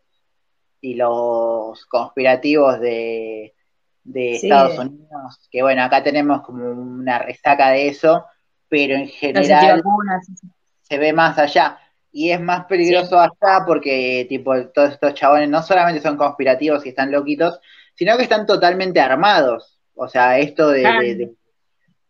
[0.81, 3.53] y los conspirativos de,
[4.03, 8.25] de Sí, Estados Unidos, que bueno, acá tenemos como una resaca de eso,
[8.69, 9.83] pero en general
[10.81, 11.77] se ve más allá.
[12.17, 16.89] Y es más peligroso allá porque, tipo, todos estos chabones no solamente son conspirativos y
[16.89, 17.59] están loquitos,
[17.93, 19.81] sino que están totalmente armados.
[19.95, 21.35] O sea, esto de, de, de-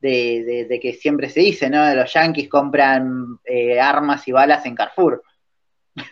[0.02, 1.92] de- de- de que siempre se dice, ¿no?
[1.96, 5.24] Los yanquis compran eh, armas y balas en Carrefour.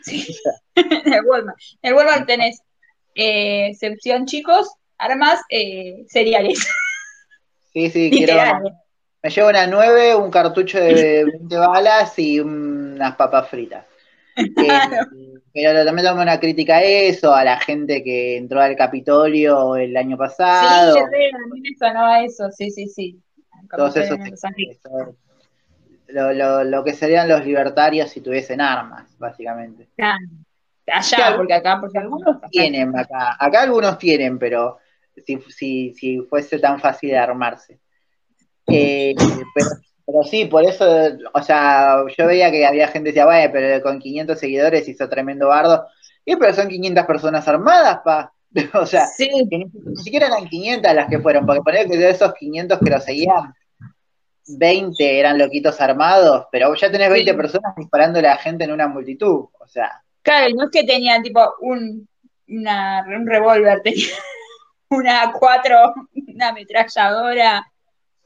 [0.02, 0.26] Sí,
[0.76, 1.58] en el Walmart.
[1.84, 2.62] En el Walmart tenés
[3.14, 6.68] eh, sección chicos, armas, eh, cereales.
[7.72, 8.34] Sí, sí, quiero.
[9.22, 12.40] Me llevo una 9, un cartucho de 20 balas y
[13.04, 13.86] unas papas fritas.
[14.36, 14.80] Eh,
[15.54, 19.96] pero también damos una crítica a eso, a la gente que entró al Capitolio el
[19.96, 20.96] año pasado.
[20.96, 23.20] Sí, re, a mí me sonó eso, sí, sí, sí.
[23.76, 25.16] todos esos eso-
[26.08, 29.88] lo, lo, lo que serían los libertarios si tuviesen armas, básicamente.
[29.96, 30.26] Claro.
[31.02, 34.80] Sí, Allá, porque acá, porque Algunos tienen acá, acá algunos tienen, pero
[35.26, 37.80] si, si, si fuese tan fácil de armarse.
[38.68, 39.16] Eh,
[39.56, 39.70] pero,
[40.06, 40.86] pero sí, por eso,
[41.34, 45.08] o sea, yo veía que había gente que decía, vaya, pero con 500 seguidores hizo
[45.10, 45.86] tremendo bardo.
[46.26, 48.34] Y pero son 500 personas armadas, pa.
[48.74, 51.98] O sea, Sí, que ni, ni siquiera eran 500 las que fueron, porque poner que
[51.98, 53.54] de esos 500 que lo seguían,
[54.46, 57.38] 20 eran loquitos armados, pero ya tenés 20 Sí.
[57.38, 59.46] personas disparando a la gente en una multitud.
[59.60, 62.08] O sea, claro, no es que tenían tipo un,
[62.50, 64.08] una, un revólver, tenía
[64.90, 65.78] una cuatro,
[66.28, 67.66] una ametralladora,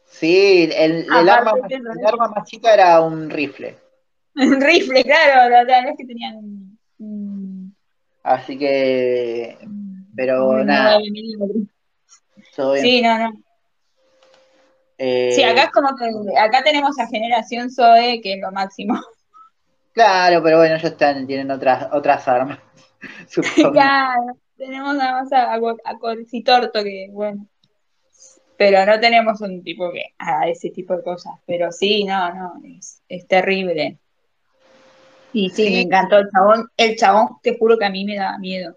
[0.08, 3.78] sí, el, arma, el arma más chica era un rifle.
[4.36, 6.67] un rifle, claro, sea, no es que tenían
[8.24, 9.58] Así que
[10.15, 11.00] Pero nada.
[12.82, 13.43] Sí, no, no.
[14.98, 19.00] Eh, sí, acá es como que acá tenemos a generación Zoe, que es lo máximo.
[19.93, 22.60] Claro, pero bueno, ellos están, tienen otras, otras armas.
[23.74, 27.48] claro, tenemos nada más a, a, a que, bueno.
[28.58, 31.34] Pero no tenemos un tipo que haga ese tipo de cosas.
[31.46, 34.00] Pero sí, no, no, es, es terrible.
[35.34, 36.67] Y sí, me encantó el chabón.
[36.76, 38.76] El chabón, te juro que a mí me da miedo.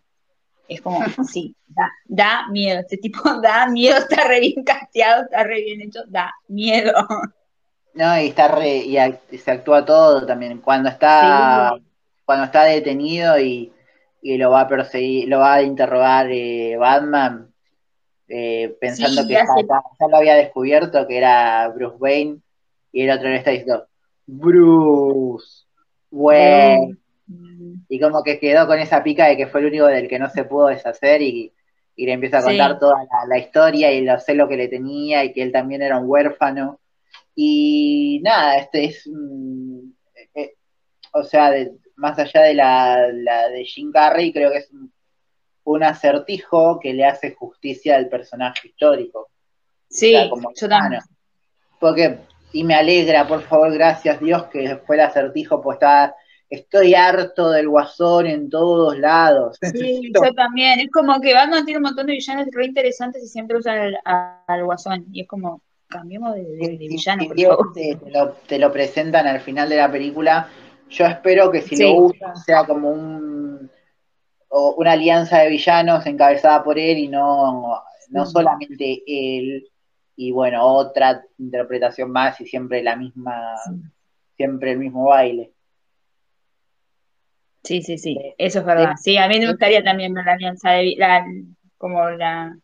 [0.68, 2.80] Es como, sí, da, da miedo.
[2.80, 6.92] Este tipo da miedo, está re bien casteado, está re bien hecho, da miedo.
[7.94, 8.96] No, y está re, y,
[9.38, 10.58] se actúa todo también.
[10.58, 11.74] Cuando está,
[12.24, 13.72] cuando está detenido y,
[14.22, 17.49] lo va a perseguir, lo va a interrogar eh, Batman,
[18.32, 19.44] eh, pensando que ya,
[20.08, 22.38] lo había descubierto que era Bruce Wayne,
[22.92, 23.88] y el otro le está diciendo,
[24.24, 25.64] Bruce,
[26.12, 26.96] Wayne.
[27.88, 30.28] Y como que quedó con esa pica de que fue el único del que no
[30.30, 31.52] se pudo deshacer y,
[31.96, 32.94] le empieza a contar toda
[33.28, 36.80] la, historia y lo celo que le tenía y que él también era un huérfano.
[37.34, 40.54] Y nada, este es, eh, eh,
[41.12, 41.52] o sea,
[41.96, 43.08] más allá de la,
[43.50, 44.90] de Jim Carrey, creo que es un,
[45.82, 49.28] acertijo que le hace justicia al personaje histórico.
[49.88, 50.14] Sí,
[50.60, 51.02] yo también.
[51.78, 52.18] Porque,
[52.52, 56.14] y me alegra, por favor, gracias Dios, que fue el acertijo, pues está
[56.50, 59.56] estoy harto del guasón en todos lados.
[59.72, 60.80] Sí, yo también.
[60.80, 64.64] Es como que Batman tiene un montón de villanos re interesantes y siempre usan al,
[64.64, 65.06] guasón.
[65.12, 67.24] Y es como, cambiemos de, villano.
[68.48, 70.48] Te, lo, presentan al final de la película.
[70.90, 73.70] Yo espero que si lo usan sea como un
[74.50, 79.70] una alianza de villanos encabezada por él y no, no solamente él
[80.16, 83.56] y bueno, otra interpretación más y siempre la misma,
[84.36, 85.52] siempre el mismo baile.
[87.62, 88.94] Sí, sí, sí, eso es verdad.
[89.00, 91.24] Sí, a mí me gustaría también ver la alianza de la,
[91.78, 92.54] como la,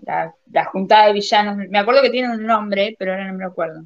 [0.00, 1.56] la, la juntada de villanos.
[1.56, 3.84] Me acuerdo que tiene un nombre, pero ahora no me lo acuerdo.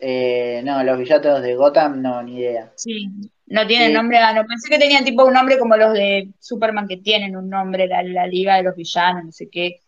[0.00, 2.72] Eh, no, los villanos de Gotham, no, ni idea.
[2.74, 3.08] Sí,
[3.46, 6.88] no tienen nombre, ah, no pensé que tenían tipo un nombre como los de Superman
[6.88, 9.80] que tienen un nombre, la, la Liga de los Villanos, no sé qué.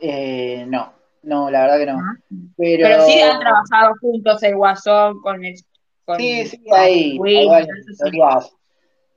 [0.00, 1.98] Eh, no, no, la verdad que no.
[1.98, 2.16] Ah.
[2.56, 2.88] Pero...
[2.88, 5.56] pero sí han trabajado juntos el Guasón con el
[6.18, 7.18] sí, sí, hay,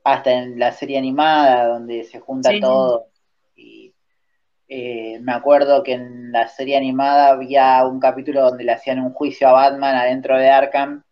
[0.03, 3.07] hasta en la serie animada donde se junta todo.
[4.75, 9.13] Eh, me acuerdo que en la serie animada había un capítulo donde le hacían un
[9.13, 11.03] juicio a Batman adentro de Arkham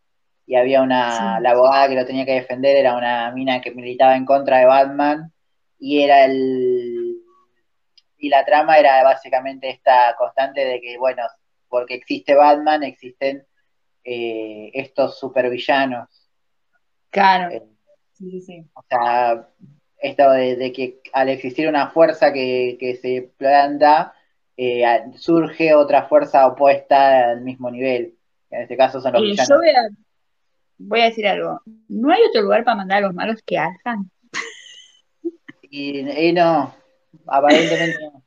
[0.47, 4.15] y había una, la abogada que lo tenía que defender era una mina que militaba
[4.15, 5.32] en contra de Batman
[5.78, 7.17] y era el
[8.17, 11.21] y la trama era básicamente esta constante de que bueno
[11.69, 13.45] porque existe Batman existen
[14.04, 16.10] eh, estos supervillanos.
[17.12, 17.52] Claro.
[17.54, 17.62] Eh,
[18.13, 18.65] sí, sí.
[18.74, 19.47] O sea,
[20.02, 24.14] esto de, que al existir una fuerza que, se planta,
[24.58, 24.84] eh,
[25.16, 28.16] surge otra fuerza opuesta al mismo nivel.
[28.50, 29.48] En este caso son los villanos.
[29.48, 29.56] Yo
[30.80, 31.62] voy a, decir algo.
[31.88, 34.10] ¿No hay otro lugar para mandar a los malos que Arkham?
[35.70, 36.76] Y, no,
[37.28, 38.24] aparentemente no.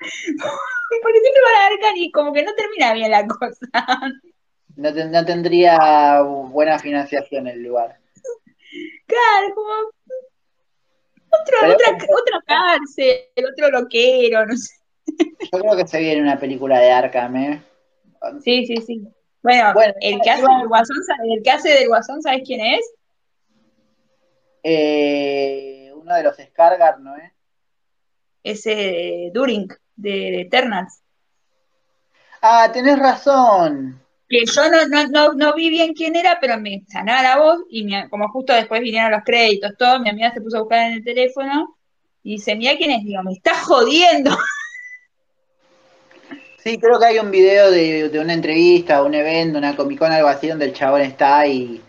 [1.02, 4.12] Porque siempre van a Arkham y como que no termina bien la cosa.
[4.76, 7.98] No, no tendría buena financiación el lugar.
[9.06, 9.70] Claro, como
[11.42, 13.18] otro, otra, otra cárcel,
[13.52, 14.74] otro loquero, no sé.
[15.52, 17.62] Yo creo que se viene una película de Arkham, ¿eh?
[18.42, 19.08] Sí, sí, sí.
[19.42, 20.96] Bueno, el, que hace del guasón,
[21.28, 22.94] el que hace del guasón, ¿sabes quién es?
[24.62, 27.32] Eh, uno de los Scargar, ¿no es?
[28.42, 31.02] Ese During, de, de Eternals.
[32.40, 34.03] Ah, tenés razón
[34.34, 37.86] que yo no, no, no, vi bien quién era, pero me sanaba la voz y
[38.08, 41.04] como justo después vinieron los créditos, todo, mi amiga se puso a buscar en el
[41.04, 41.76] teléfono
[42.24, 44.30] y dice, mira quién es, digo, me está jodiendo.
[46.58, 50.28] Sí, creo que hay un video de, una entrevista, un evento, una Comic Con, algo
[50.28, 51.82] así, donde el chabón está y,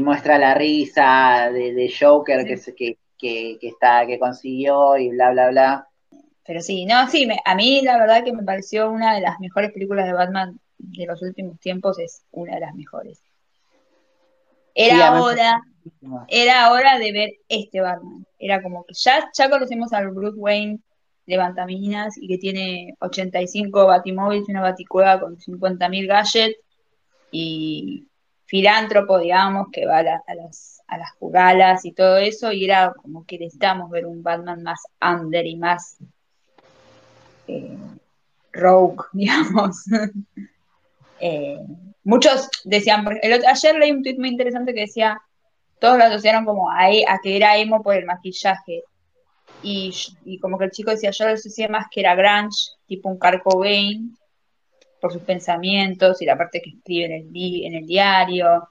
[0.00, 2.56] muestra la risa de, Joker que,
[3.18, 5.88] que, que, está, que consiguió y bla, bla, bla.
[6.46, 9.70] Pero sí, no, sí, a mí la verdad que me pareció una de las mejores
[9.70, 13.20] películas de Batman de los últimos tiempos es una de las mejores.
[14.74, 15.62] Era hora,
[16.28, 18.26] era hora de ver este Batman.
[18.38, 20.80] Era como que ya, ya conocemos al Bruce Wayne
[21.24, 26.58] levantaminas y que tiene 85 batimóviles y una baticueva con 50.000 gadgets
[27.32, 28.06] y
[28.46, 33.26] filántropo, digamos, que va a, las, a las jugalas y todo eso, y era como
[33.26, 35.98] que necesitamos ver un Batman más under y más
[37.48, 37.76] eh,
[38.52, 39.84] rogue, digamos.
[41.20, 41.58] Eh,
[42.04, 43.06] muchos decían,
[43.48, 45.20] ayer leí un tweet muy interesante que decía,
[45.78, 48.82] todos lo asociaron como a, a, que era emo por el maquillaje.
[49.62, 53.18] y, como que el chico decía, yo lo decía más que era Grange, tipo un
[53.18, 54.16] Kurt Cobain,
[55.00, 58.68] por sus pensamientos y la parte que escribe en el, diario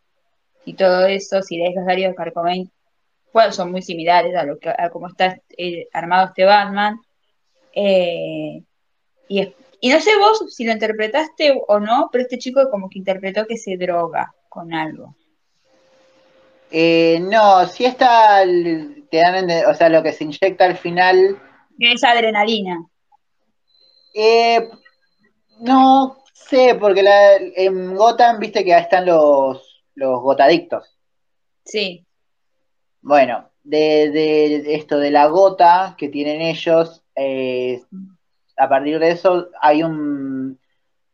[0.66, 2.72] y todo eso, si lees los diarios de Kurt Cobain,
[3.32, 7.00] pues son muy similares a lo que a cómo está eh, armado este Batman.
[7.74, 8.64] Eh,
[9.28, 13.00] y, y no sé vos si lo interpretaste o no, pero este chico como que
[13.00, 15.16] interpretó que se droga con algo.
[16.72, 18.44] Eh, no, si está,
[19.10, 21.40] te dan, o sea, lo que se inyecta al final,
[21.80, 22.86] Es adrenalina.
[24.14, 24.70] eh,
[25.62, 30.98] no sé, porque la- en Gotham, viste que ahí están los, los gotadictos.
[31.66, 32.06] Sí,
[33.02, 37.82] Bueno, de, de esto de la gota que tienen ellos, eh,
[38.58, 40.60] a partir de eso hay un,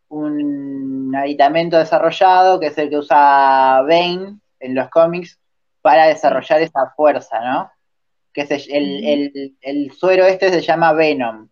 [0.10, 5.40] un aditamento desarrollado que es el que usa Bane en los cómics
[5.82, 7.72] para desarrollar esa fuerza, ¿no?
[8.34, 11.50] Que es el, el- el suero este se llama Venom.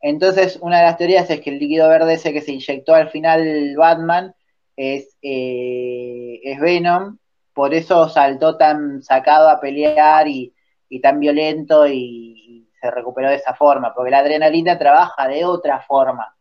[0.00, 3.10] Entonces, una de las teorías es que el líquido verde ese que se inyectó al
[3.10, 4.34] final Batman
[4.76, 7.18] es, eh, es Venom,
[7.54, 10.54] por eso saltó tan sacado a pelear y,
[10.88, 12.41] y tan violento y, y
[12.82, 16.34] se recuperó de esa forma, porque la adrenalina trabaja de otra forma.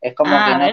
[0.00, 0.72] Es como ah, que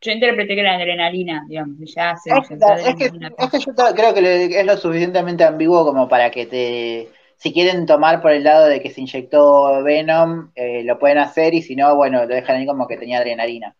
[0.00, 3.72] yo, interpreté que era adrenalina, digamos, ya se Es, la- es que, es que yo
[3.94, 8.44] creo que es lo suficientemente ambiguo como para que te, si quieren tomar por el
[8.44, 12.28] lado de que se inyectó Venom, eh, lo pueden hacer y si no, bueno, lo
[12.28, 13.74] dejan ahí como que tenía adrenalina.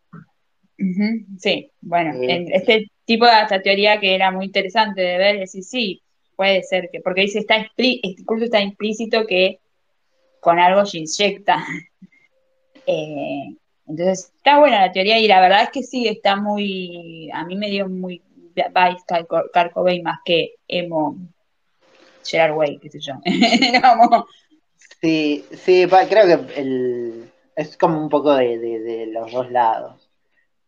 [1.38, 5.62] Sí, bueno, Eh, este tipo de esta teoría que era muy interesante de ver, decir,
[5.62, 6.02] sí,
[6.36, 9.60] puede ser que, porque dice, está explí- incluso está implícito que
[10.40, 11.64] con algo se inyecta.
[12.86, 13.54] Eh,
[13.86, 17.54] entonces, está buena la teoría y la verdad es que sí, está muy, a mí
[17.54, 18.20] me dio muy
[18.54, 21.16] Vice Car- Kurt Cobain más que emo
[22.24, 23.14] Gerard Way, qué sé yo.
[25.00, 30.10] Sí, sí, creo que el, es como un poco de, de- de los dos lados.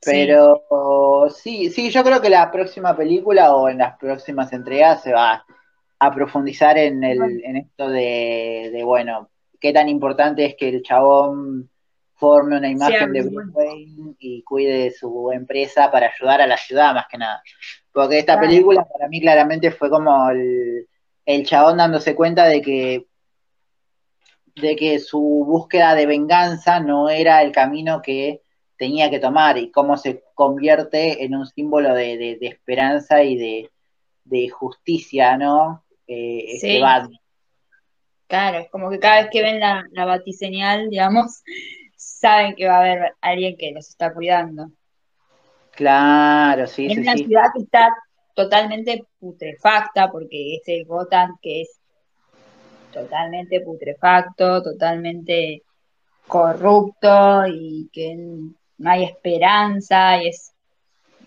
[0.05, 5.13] Pero sí, sí, yo creo que la próxima película o en las próximas entregas se
[5.13, 5.45] va
[5.99, 9.29] a profundizar en, el, en esto de, de, bueno,
[9.63, 11.71] qué tan importante es que el chabón
[12.17, 16.57] forme una imagen de Bruce Wayne y cuide de su empresa para ayudar a la
[16.57, 17.43] ciudad más que nada.
[17.93, 18.49] Porque esta Claro.
[18.49, 20.87] película para mí claramente fue como el,
[21.25, 23.07] el chabón dándose cuenta de que
[24.57, 28.43] de que su búsqueda de venganza no era el camino que
[28.77, 33.37] tenía que tomar y cómo se convierte en un símbolo de, de- de esperanza y
[33.39, 33.71] de,
[34.25, 35.85] de justicia, ¿no?
[36.07, 36.81] Eh, este Sí.
[36.81, 37.19] Batman.
[38.33, 41.43] Claro, es como que cada vez que ven la, la batiseñal, digamos,
[41.97, 44.71] saben que va a haber alguien que los está cuidando.
[45.73, 47.25] Claro, sí, en sí, una sí.
[47.27, 47.95] ciudad que está
[48.35, 51.79] totalmente putrefacta, porque es el Gotham que es
[52.91, 55.65] totalmente putrefacto, totalmente
[56.27, 60.55] corrupto y que no hay esperanza y es,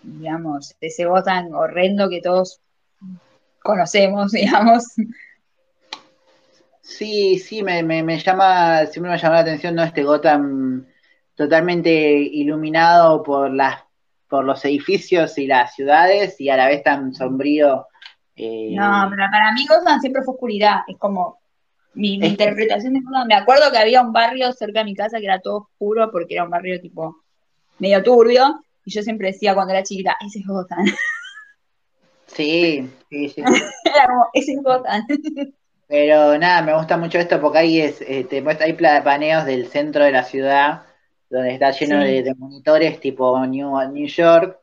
[0.02, 2.60] digamos, ese Gotham horrendo que todos
[3.62, 4.86] conocemos, digamos.
[6.86, 9.82] Sí, sí, me, me, me llama, siempre me llamó la atención, ¿no?
[9.82, 10.86] Este Gotham
[11.34, 13.82] totalmente iluminado por las,
[14.28, 17.88] por los edificios y las ciudades y a la vez tan sombrío.
[18.36, 21.40] eh, No, pero para mí Gotham siempre fue oscuridad, es como
[21.94, 23.26] mi, interpretación de Gotham.
[23.26, 26.34] Me acuerdo que había un barrio cerca de mi casa que era todo oscuro porque
[26.34, 27.16] era un barrio tipo
[27.80, 30.86] medio turbio y yo siempre decía cuando era chiquita, ese es Gotham.
[32.28, 33.42] sí, sí, sí.
[33.84, 35.04] Era como, ese es Gotham.
[35.88, 39.44] Pero nada, me gusta mucho esto porque ahí es, eh, te muestra, hay pla- paneos
[39.44, 40.82] del centro de la ciudad
[41.30, 42.08] donde está lleno Sí.
[42.08, 44.58] de, de monitores tipo New, New York,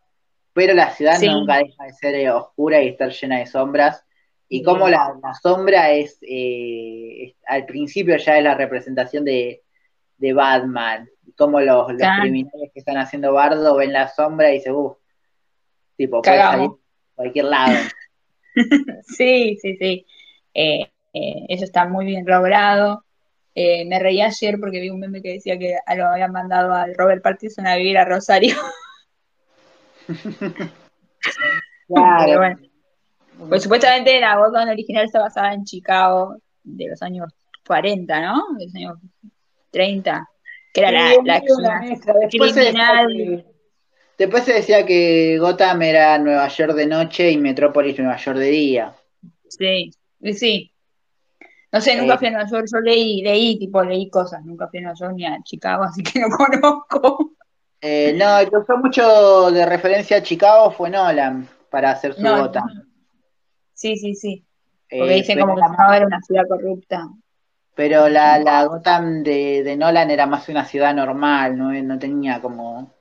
[0.54, 1.28] pero la ciudad Sí.
[1.30, 4.04] nunca deja de ser eh, oscura y estar llena de sombras.
[4.50, 4.64] Y Sí.
[4.64, 9.62] como la, la sombra es, eh, es- al principio ya es la representación de,
[10.18, 14.74] de Batman, como los, los criminales que están haciendo bardo ven la sombra y dicen,
[14.74, 14.98] uff,
[15.98, 17.76] tipo, puede salir a cualquier lado.
[19.08, 20.06] Sí, sí, sí.
[20.54, 23.06] Eh, eh, eso está muy bien logrado.
[23.56, 26.96] Eh, me reí ayer porque vi un meme que decía que lo habían mandado al
[26.96, 28.56] Robert Pattinson a vivir a Rosario.
[31.88, 32.58] Pero bueno.
[33.50, 37.32] Pues supuestamente la Gotham original está basada en Chicago de los años
[37.66, 38.44] 40, ¿no?
[38.58, 38.98] De los años
[39.72, 40.30] 30.
[40.74, 41.50] Que era la, Sí, la se,
[42.30, 43.46] que,
[44.18, 48.50] después se decía que Gotham era Nueva York de noche y Metrópolis Nueva York de
[48.50, 48.96] día.
[49.50, 49.92] Sí,
[50.34, 50.73] sí.
[51.74, 52.18] No sé, nunca Eh.
[52.20, 55.14] fui a Nueva York, yo leí, leí, tipo, leí cosas, nunca fui a Nueva York
[55.16, 57.32] ni a Chicago, así que no conozco.
[57.82, 62.22] Eh, no, el que usó mucho de referencia a Chicago fue Nolan para hacer su
[62.22, 62.64] No, Gotham.
[63.74, 64.46] Sí, sí, sí.
[64.90, 67.08] Porque Eh, dicen pero como que la- Chicago era una ciudad corrupta.
[67.76, 72.40] Pero la, la Gotham de, de Nolan era más una ciudad normal, no, no tenía
[72.40, 72.94] como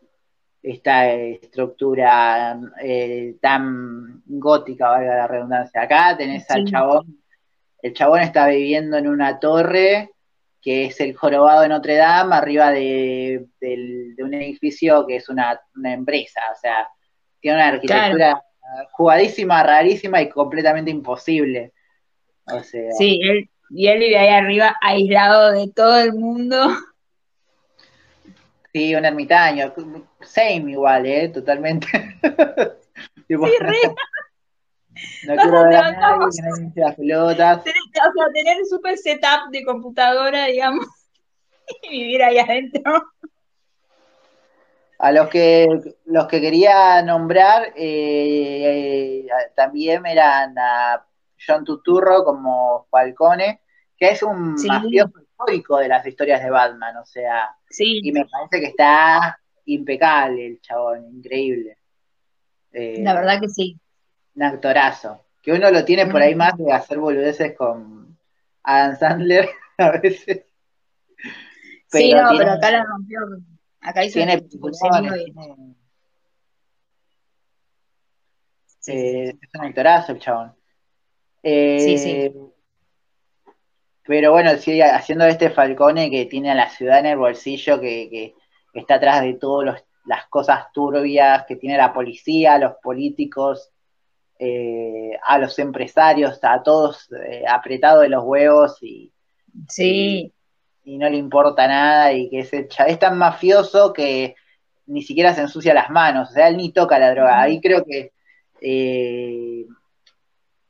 [0.63, 5.83] esta estructura eh, tan gótica, valga la redundancia.
[5.83, 7.19] Acá tenés al chabón,
[7.83, 10.11] el chabón está viviendo en una torre
[10.63, 13.45] que es el jorobado de Notre Dame, arriba de,
[14.19, 16.89] un edificio que es una, empresa, o sea,
[17.41, 18.45] tiene una arquitectura
[18.93, 21.73] jugadísima, rarísima y completamente imposible.
[22.47, 26.69] O sea, sí, él, y él vive ahí arriba aislado de todo el mundo.
[28.73, 29.75] Sí, un ermitaño.
[30.21, 31.29] Same igual, ¿eh?
[31.29, 31.89] Totalmente.
[33.29, 33.77] sí, re.
[35.27, 37.65] No quiero ver a nadie, que nadie las pelotas.
[37.65, 40.87] Tener, o sea, tener un super setup de computadora, digamos,
[41.83, 43.03] y vivir ahí adentro.
[44.99, 45.67] A los que
[46.05, 49.27] los que quería nombrar eh, eh,
[49.57, 51.05] también eran a
[51.45, 53.63] John Tuturro como Falcone,
[53.97, 58.61] que es un mafioso histórico de las historias de Batman, o sea, y me parece
[58.61, 59.37] que está
[59.67, 61.79] impecable el chabón, increíble.
[62.73, 63.79] Eh, la verdad que sí.
[64.35, 65.25] Un actorazo.
[65.43, 68.17] Que uno lo tiene por ahí más de hacer boludeces con
[68.63, 70.45] Adam Sandler a veces.
[71.89, 73.21] sí, no, pero acá la rompió.
[73.81, 74.35] Acá hizo tiene,
[78.87, 80.55] eh, es un actorazo el chabón.
[81.43, 82.11] sí, sí.
[82.11, 82.35] Eh,
[84.05, 88.35] pero bueno, sigue haciendo este Falcone que tiene a la ciudad en el bolsillo, que,
[88.75, 93.72] está atrás de todas las cosas turbias, que tiene la policía, los políticos,
[94.39, 99.13] eh, a los empresarios, a todos eh, apretados de los huevos y,
[99.69, 100.33] sí.
[100.85, 104.35] y, no le importa nada y que es, es tan mafioso que
[104.87, 107.41] ni siquiera se ensucia las manos, o sea, él ni toca la droga.
[107.41, 108.13] Ahí creo que
[108.61, 109.67] eh,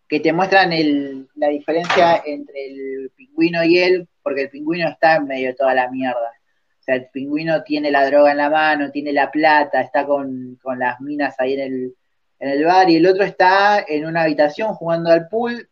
[0.08, 5.16] que te muestran el, la diferencia entre el pingüino y él, porque el pingüino está
[5.16, 6.32] en medio de toda la mierda.
[6.80, 10.58] O sea, el pingüino tiene la droga en la mano, tiene la plata, está con,
[10.76, 11.94] las minas ahí en el,
[12.42, 15.70] en el bar, y el otro está en una habitación jugando al pool,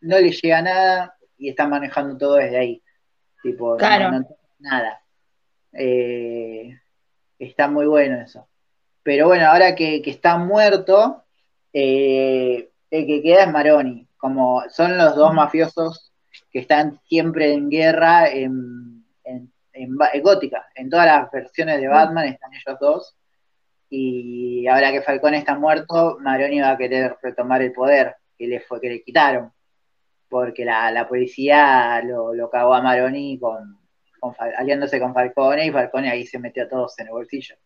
[0.00, 2.82] no le llega nada y está manejando todo desde ahí.
[3.42, 4.26] Tipo, no,
[4.58, 5.02] nada.
[5.70, 6.80] Eh,
[7.38, 8.48] está muy bueno eso.
[9.02, 11.24] Pero bueno, ahora que, que está muerto,
[11.74, 16.10] eh, el que queda es Maroni, como son los dos mafiosos
[16.50, 20.66] que están siempre en guerra en, en, Gótica.
[20.74, 23.14] En todas las versiones de Batman están ellos dos.
[23.90, 28.60] Y ahora que Falcón está muerto, Maroni va a querer retomar el poder que le
[28.60, 29.52] fue que le quitaron.
[30.28, 33.78] Porque la, policía lo, lo, cagó a Maroni con,
[34.58, 37.56] aliándose con Falcone y Falcone ahí se metió a todos en el bolsillo.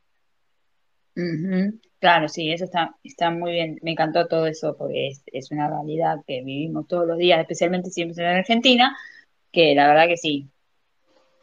[1.99, 3.79] Claro, sí, eso está, está muy bien.
[3.83, 8.25] Me encantó todo eso porque es, una realidad que vivimos todos los días, especialmente siempre
[8.25, 8.97] en Argentina,
[9.53, 10.49] que la verdad que sí,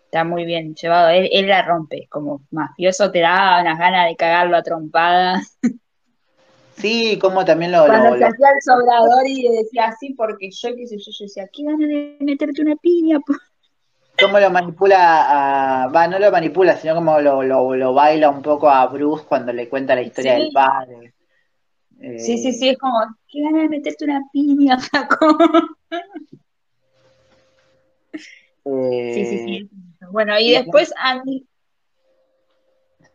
[0.10, 1.10] está muy bien llevado.
[1.10, 5.60] Él, él la rompe, como mafioso te da unas ganas de cagarlo a trompadas.
[6.76, 7.86] Sí, como también lo...
[7.86, 11.48] Cuando se hacía el sobrador y decía así, porque yo, qué sé yo, yo decía,
[11.52, 13.20] ¿qué ganas de meterte una piña?
[14.20, 18.86] cómo lo manipula, va, no lo manipula, sino como lo, lo, baila un poco a
[18.88, 21.14] Bruce cuando le cuenta la historia del padre.
[22.00, 25.38] sí, sí, sí, es como, qué ganas de meterte una piña, Paco.
[28.66, 29.70] Eh, sí, sí, sí.
[30.12, 31.46] Bueno, y, después Andy.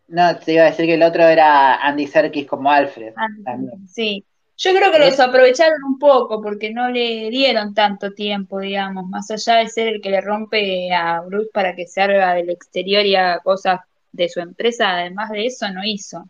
[0.08, 3.14] No, te iba a decir que el otro era Andy Serkis como Alfred.
[3.44, 3.88] también.
[3.88, 4.24] Sí,
[4.56, 9.30] yo creo que los aprovecharon un poco porque no le dieron tanto tiempo, digamos, más
[9.30, 13.04] allá de ser el que le rompe a Bruce para que se haga del exterior
[13.04, 13.80] y haga cosas
[14.12, 16.24] de su empresa, además de eso no hizo.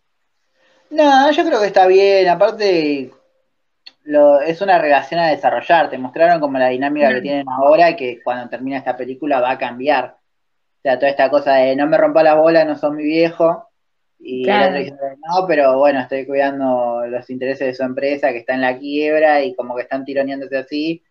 [0.91, 3.11] No, yo creo que está bien, aparte
[4.05, 7.23] lo, es una relación a desarrollar, te mostraron como la dinámica que mm.
[7.23, 10.17] tienen ahora y que cuando termina esta película va a cambiar.
[10.85, 13.71] O sea, toda esta cosa de no me rompa la bola, no son mi viejo,
[14.19, 18.39] y el otro dice, no, pero bueno, estoy cuidando los intereses de su empresa que
[18.39, 21.03] está en la quiebra y como que están tironeándose así.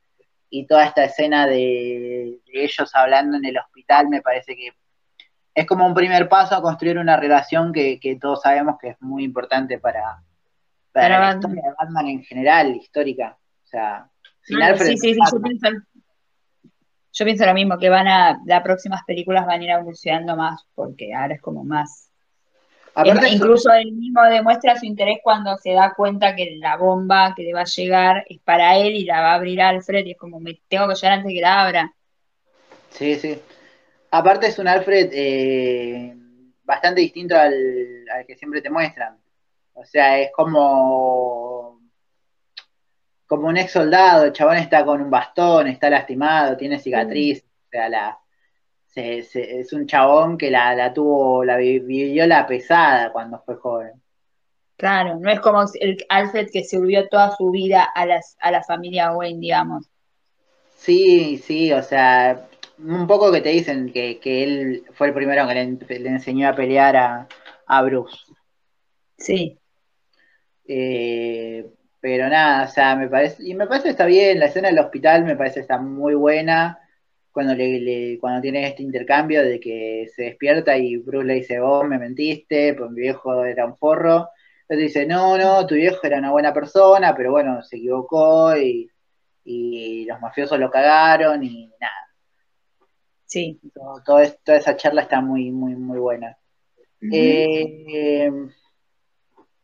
[0.49, 4.69] Y toda esta escena de, ellos hablando en el hospital me parece que
[5.55, 9.23] es como un primer paso a construir una relación que, todos sabemos que es muy
[9.23, 10.23] importante para,
[10.91, 13.37] para, la historia de Batman en general, histórica.
[13.63, 14.09] O sea,
[14.41, 15.67] final sí, sí, sí, yo pienso,
[17.13, 20.65] yo pienso lo mismo, que van a, las próximas películas van a ir evolucionando más,
[20.75, 22.09] porque ahora es como más
[23.31, 27.53] incluso él mismo demuestra su interés cuando se da cuenta que la bomba que le
[27.53, 30.39] va a llegar es para él y la va a abrir Alfred y es como
[30.39, 31.93] me tengo que llegar antes que la abra.
[32.91, 33.39] Sí, sí.
[34.11, 36.15] Aparte es un Alfred eh,
[36.63, 39.17] bastante distinto al, que siempre te muestran.
[39.73, 41.32] O sea, es como
[43.35, 47.43] como un ex soldado, el chabón está con un bastón, está lastimado, tiene cicatriz.
[47.71, 48.19] sea, la,
[48.95, 53.91] es un chabón que la, la tuvo, la vivió la pesada cuando fue joven.
[54.77, 58.63] Claro, no es como el Alfred que sirvió toda su vida a, las, a la
[58.63, 59.89] familia Wayne, digamos.
[60.75, 65.55] Sí, sí, o sea, un poco que te dicen que, él fue el primero que
[65.99, 67.27] le, enseñó a pelear a,
[67.65, 68.17] a Bruce.
[69.17, 69.57] Sí.
[70.67, 71.65] Eh,
[72.03, 74.79] pero nada, o sea, me parece, y me parece que está bien, la escena del
[74.79, 76.77] hospital me parece que está muy buena,
[77.31, 81.87] cuando le, cuando tiene este intercambio de que se despierta y Bruce le dice, vos
[81.87, 84.27] me mentiste, pues mi viejo era un forro,
[84.63, 88.91] entonces dice, no, no, tu viejo era una buena persona, pero bueno, se equivocó y,
[90.05, 91.93] los mafiosos lo cagaron y nada.
[93.25, 93.61] Sí.
[93.73, 94.03] Todo,
[94.43, 96.37] toda esa charla está muy, muy, muy buena.
[97.13, 98.29] Eh,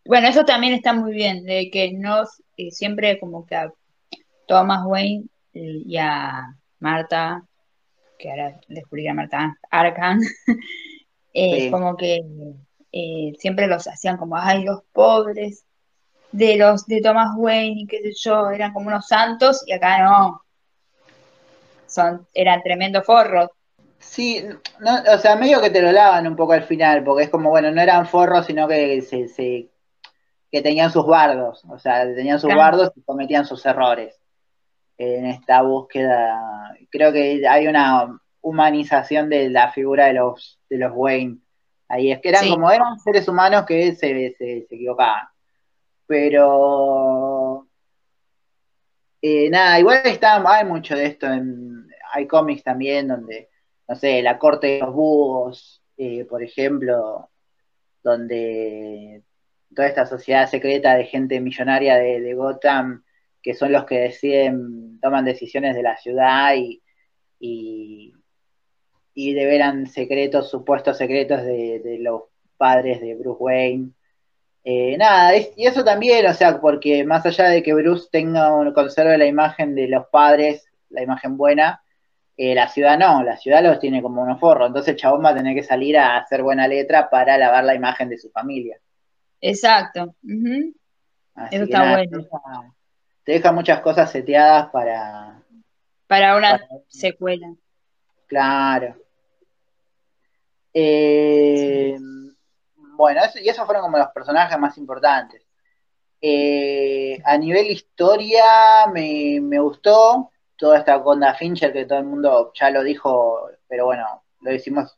[0.06, 2.24] bueno, eso también está muy bien, de que no
[2.72, 3.72] siempre como que a
[4.48, 7.44] Thomas Wayne y a Marta,
[8.18, 10.20] que ahora descubrí a Marta Arcan,
[11.34, 12.22] eh, como que
[12.92, 15.64] eh, siempre los hacían como, ay, los pobres
[16.32, 20.04] de los de Thomas Wayne y qué sé yo, eran como unos santos y acá
[20.04, 20.42] no.
[21.88, 23.50] Son, eran tremendos forros.
[24.00, 24.44] Sí,
[25.14, 27.72] o sea, medio que te lo lavan un poco al final, porque es como, bueno,
[27.72, 29.70] no eran forros, sino que se,
[30.52, 34.20] que tenían sus bardos, o sea, tenían sus bardos y cometían sus errores
[34.98, 36.76] en esta búsqueda.
[36.90, 41.38] Creo que hay una humanización de la figura de los, de los Wayne.
[41.88, 45.28] Ahí es que eran como eran seres humanos que se, se, equivocaban.
[46.08, 47.68] Pero
[49.22, 53.50] eh, nada, igual está, hay mucho de esto en, hay cómics también donde
[53.90, 57.32] no sé, la corte de los búhos, eh, por ejemplo,
[58.04, 59.24] donde
[59.76, 63.04] toda esta sociedad secreta de gente millonaria de, Gotham,
[63.42, 66.82] que son los que deciden, toman decisiones de la ciudad y,
[67.40, 68.14] y,
[69.34, 72.24] deveran secretos, supuestos secretos de, los
[72.58, 73.92] padres de Bruce Wayne.
[74.64, 79.18] Eh, nada, y eso también, o sea, porque más allá de que Bruce tenga, conserve
[79.18, 81.82] la imagen de los padres, la imagen buena,
[82.36, 85.36] eh, la ciudad no, la ciudad los tiene como unos forros, entonces chabón va a
[85.36, 88.80] tener que salir a hacer buena letra para lavar la imagen de su familia.
[89.42, 90.16] Exacto.
[91.52, 92.28] Eso está bueno.
[93.24, 95.42] Te deja, muchas cosas seteadas para...
[96.08, 97.54] Para una secuela.
[98.28, 98.96] Claro.
[100.74, 101.98] Eh,
[102.76, 105.46] bueno, y esos fueron como los personajes más importantes.
[106.22, 112.52] Eh, a nivel historia me, me gustó, toda esta Conda Fincher que todo el mundo
[112.54, 114.98] ya lo dijo, pero bueno, lo decimos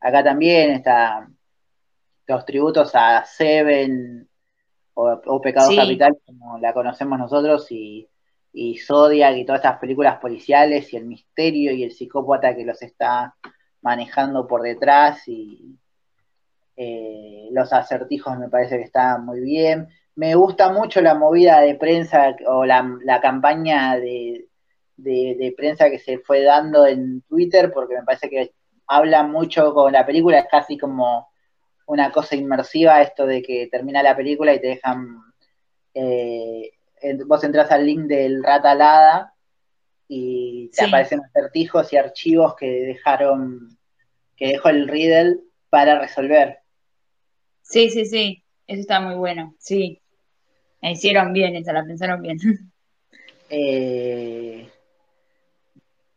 [0.00, 1.26] acá también, está
[2.28, 4.28] los tributos a Seven
[4.94, 8.08] o, Pecado Capital, como la conocemos nosotros, y,
[8.52, 12.80] y Zodiac y todas estas películas policiales y el misterio y el psicópata que los
[12.82, 13.34] está
[13.80, 15.76] manejando por detrás y
[16.76, 19.88] eh, los acertijos me parece que está muy bien.
[20.14, 24.48] Me gusta mucho la movida de prensa o la campaña de,
[24.98, 28.52] de, prensa que se fue dando en Twitter, porque me parece que
[28.86, 31.28] habla mucho con la película, es casi como
[31.88, 35.22] una cosa inmersiva esto de que termina la película y te dejan,
[35.94, 36.70] eh,
[37.26, 39.34] vos entras al link del Ratalada
[40.06, 43.78] y te aparecen acertijos y archivos que dejaron,
[44.36, 45.38] que dejó el Riddle
[45.70, 46.58] para resolver.
[47.62, 50.02] Sí, sí, sí, eso está muy bueno, sí.
[50.82, 52.38] La hicieron bien, esa la pensaron bien.
[53.50, 54.68] Eh,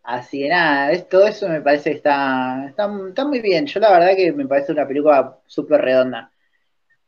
[0.04, 3.68] Así que nada, todo eso me parece que está, está, muy bien.
[3.68, 6.32] Yo la verdad que me parece una película súper redonda.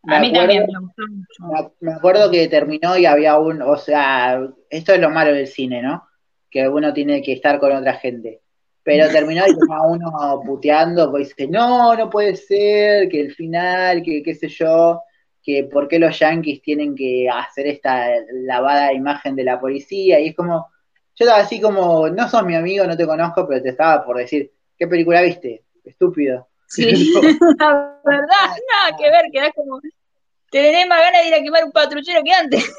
[0.03, 1.73] a mí también me gustó mucho.
[1.79, 5.81] Me, acuerdo que terminó y había un, o sea, esto es lo malo del cine,
[5.81, 6.07] ¿no?
[6.51, 8.41] Que uno tiene que estar con otra gente.
[8.83, 14.21] Pero terminó y uno puteando, pues dice, no, no puede ser, que el final, que
[14.21, 15.01] qué sé yo,
[15.41, 20.27] que por qué los yankees tienen que hacer esta lavada imagen de la policía, y
[20.27, 20.67] es como,
[21.15, 24.17] yo estaba así como, no sos mi amigo, no te conozco, pero te estaba por
[24.17, 25.63] decir, ¿qué película viste?
[25.83, 26.47] Estúpido.
[26.67, 27.13] Sí,
[27.59, 28.27] la verdad,
[28.71, 32.21] nada que ver, que como, te tenés más ganas de ir a quemar un patrullero
[32.23, 32.73] que antes.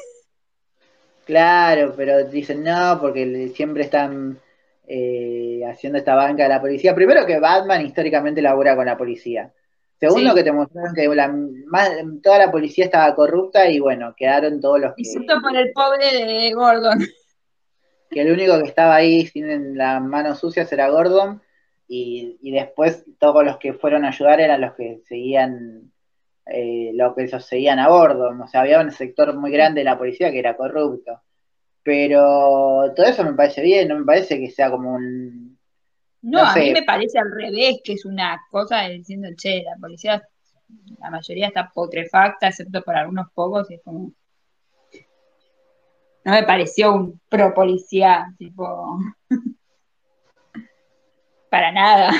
[1.25, 4.37] Claro, pero dicen no, porque siempre están
[4.85, 6.93] eh, haciendo esta banca de la policía.
[6.93, 9.51] Primero que Batman históricamente labora con la policía.
[9.99, 11.09] Segundo que te mostraron que
[12.21, 15.01] toda la policía estaba corrupta y bueno, quedaron todos los que...
[15.01, 16.99] Excepto por el pobre de Gordon
[18.09, 21.41] que el único que estaba ahí sin las manos sucias era Gordon,
[21.87, 25.91] y, después todos los que fueron a ayudar eran los que seguían,
[26.47, 29.97] eh, los que seguían a Gordon, o sea, había un sector muy grande de la
[29.97, 31.21] policía que era corrupto.
[31.83, 35.59] Pero todo eso me parece bien, no me parece que sea como un,
[36.23, 39.61] No, No a mí me parece al revés, que es una cosa de diciendo, che,
[39.61, 40.23] la policía,
[40.99, 44.11] la mayoría está putrefacta, excepto por algunos pocos, y es como.
[46.25, 48.99] No me pareció un pro policía, tipo.
[51.49, 52.11] para nada.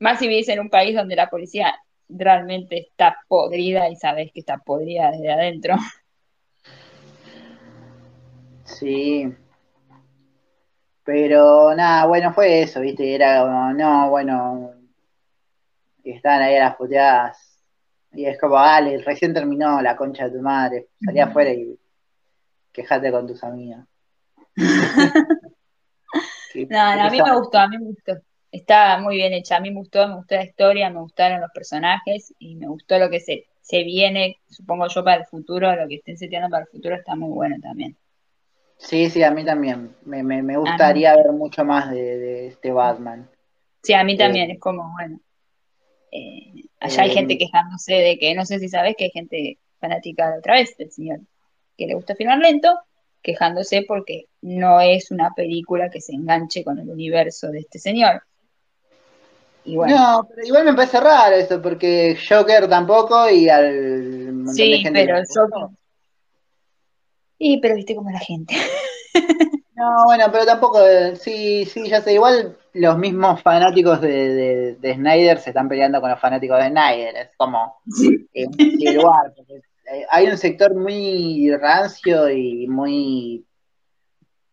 [0.00, 1.74] Más si vivís en un país donde la policía
[2.08, 5.76] realmente está podrida y sabes que está podrida desde adentro.
[8.64, 9.32] Sí.
[11.04, 13.14] Pero nada, bueno, fue eso, ¿viste?
[13.14, 14.72] Era como, no, bueno,
[16.02, 17.47] y estaban ahí a las puteadas.
[18.12, 20.88] Y es como, dale, recién terminó la concha de tu madre.
[21.04, 21.78] Salí afuera y
[22.72, 23.84] quejate con tus amigos.
[24.54, 24.58] Que-
[26.70, 28.14] No, no, a mí me gustó, a mí me gustó.
[28.50, 31.50] Está muy bien hecha, a mí me gustó, me gustó la historia, me gustaron los
[31.52, 35.86] personajes y me gustó lo que se, se viene, supongo yo, para el futuro, lo
[35.86, 37.96] que estén seteando para el futuro está muy bueno también.
[38.78, 39.94] Sí, sí, a mí también.
[40.04, 43.28] Me, me, me gustaría ver mucho más de, de este Batman.
[43.82, 45.20] Sí, a mí Eh, también es como, bueno,
[46.12, 50.30] eh, allá hay gente quejándose de que, no sé si sabes que hay gente fanática
[50.30, 51.20] de otra vez del señor,
[51.76, 52.78] que le gusta filmar lento,
[53.22, 58.22] quejándose porque no es una película que se enganche con el universo de este señor.
[59.64, 59.96] Y bueno.
[59.96, 64.78] No, pero igual me parece raro eso, porque Joker tampoco y al montón de Sí,
[64.78, 65.22] gente pero.
[67.38, 68.54] Sí, pero viste cómo es la gente.
[69.78, 74.74] No, bueno, pero tampoco, eh, sí, sí, ya sé, igual los mismos fanáticos de, de,
[74.74, 77.76] de Snyder se están peleando con los fanáticos de Snyder, es como
[78.34, 78.46] eh,
[78.98, 79.54] War, porque,
[79.92, 83.44] eh, hay un sector muy rancio y muy,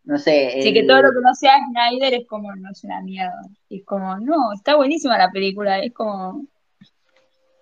[0.04, 3.00] no sé, Así que todo lo que no sea Snyder es como, no es una
[3.00, 3.40] mierda.
[3.68, 5.80] Y es como, no, está buenísima la película.
[5.80, 6.44] Es como.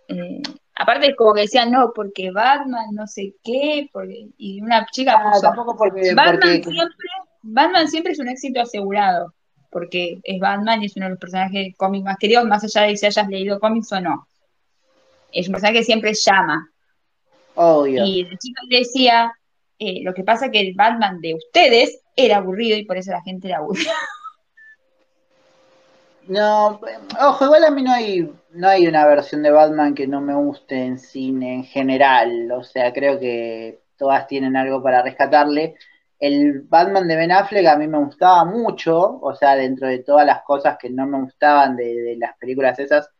[0.09, 0.43] eh,
[0.75, 3.89] aparte, es como que decían, no, porque Batman, no sé qué.
[3.91, 5.41] Porque, y una chica Ah, puso.
[5.41, 7.09] tampoco porque, Batman porque siempre,
[7.45, 9.35] Batman siempre es un éxito asegurado.
[9.71, 12.87] Porque es Batman y es uno de los personajes de cómics más queridos, más allá
[12.87, 14.29] de si hayas leído cómics o no.
[15.33, 16.71] Es un personaje que siempre llama.
[17.57, 18.05] obvio.
[18.05, 19.33] Y el chico decía,
[19.81, 23.23] eh, lo que pasa que el Batman de ustedes era aburrido y por eso la
[23.23, 23.93] gente era aburrida.
[26.27, 26.81] No,
[27.21, 30.35] ojo, igual a mí no hay, no hay una versión de Batman que no me
[30.35, 32.51] guste en cine en general.
[32.53, 35.75] O sea, creo que todas tienen algo para rescatarle.
[36.27, 40.25] El Batman de Ben Affleck a mí me gustaba mucho, o sea, dentro de todas
[40.25, 43.11] las cosas que no me gustaban de, de las películas esas,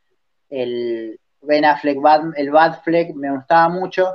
[0.49, 4.15] el Ben Affleck, Bat- el Batfleck me gustaba mucho,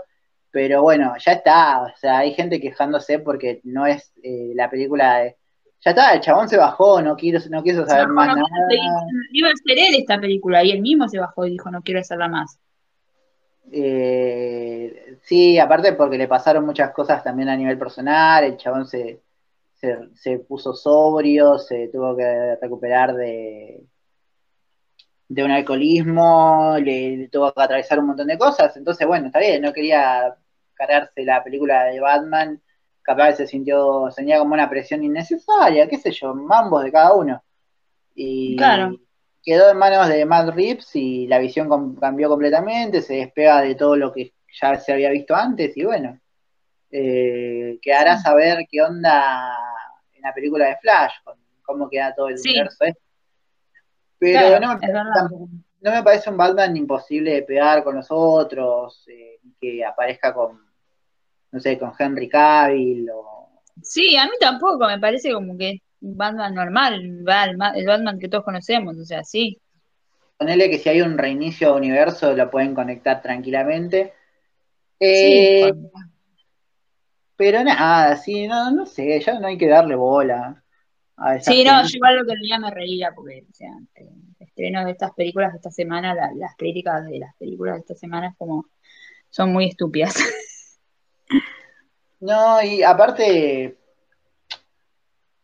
[0.52, 5.20] pero bueno, ya está, o sea, hay gente quejándose porque no es eh, la película
[5.20, 5.36] de...
[5.82, 8.68] Ya está, el chabón se bajó, no quiero, no quiso saber Se más no nada.
[8.70, 8.82] quiso
[9.32, 12.00] Iba a ser él esta película y él mismo se bajó y dijo no quiero
[12.02, 12.60] hacerla más.
[13.72, 19.22] Eh, sí, aparte porque le pasaron muchas cosas también a nivel personal, el chabón se,
[19.76, 23.86] se, se puso sobrio, se tuvo que recuperar de,
[25.28, 29.40] de un alcoholismo, le, le tuvo que atravesar un montón de cosas, entonces bueno, está
[29.40, 30.36] bien, no quería
[30.74, 32.62] cargarse la película de Batman,
[33.02, 37.44] capaz se sintió, tenía como una presión innecesaria, qué sé yo, mambos de cada uno.
[38.16, 38.98] Y Claro.
[39.44, 43.76] quedó en manos de Matt Reeves y la visión com- cambió completamente, se despega de
[43.76, 46.20] todo lo que ya se había visto antes y bueno,
[46.92, 49.56] eh, quedará saber qué onda
[50.14, 52.50] en la película de Flash, con cómo queda todo el Sí.
[52.50, 52.84] universo.
[52.84, 53.02] este.
[54.18, 55.50] Pero Claro, no, me, tampoco-
[55.82, 60.60] no me parece un Batman imposible de pegar con los otros, eh, que aparezca con,
[61.52, 63.62] no sé, con Henry Cavill o...
[63.82, 68.44] Sí, a mí tampoco, me parece como que un Batman normal, el Batman, que todos
[68.44, 69.58] conocemos, o sea, sí.
[70.38, 74.14] Ponerle que si hay un reinicio de universo lo pueden conectar tranquilamente.
[75.00, 75.74] Sí, Eh,
[77.36, 80.62] Pero nada, sí, no, no sé, ya no hay que darle bola
[81.16, 84.84] a Sí, no, yo igual lo que leía me reía porque, o sea, el estreno
[84.86, 88.28] de estas películas de esta semana, la- las críticas de las películas de esta semana
[88.30, 88.66] es como,
[89.30, 90.16] son muy estúpidas.
[92.20, 93.78] No, y aparte,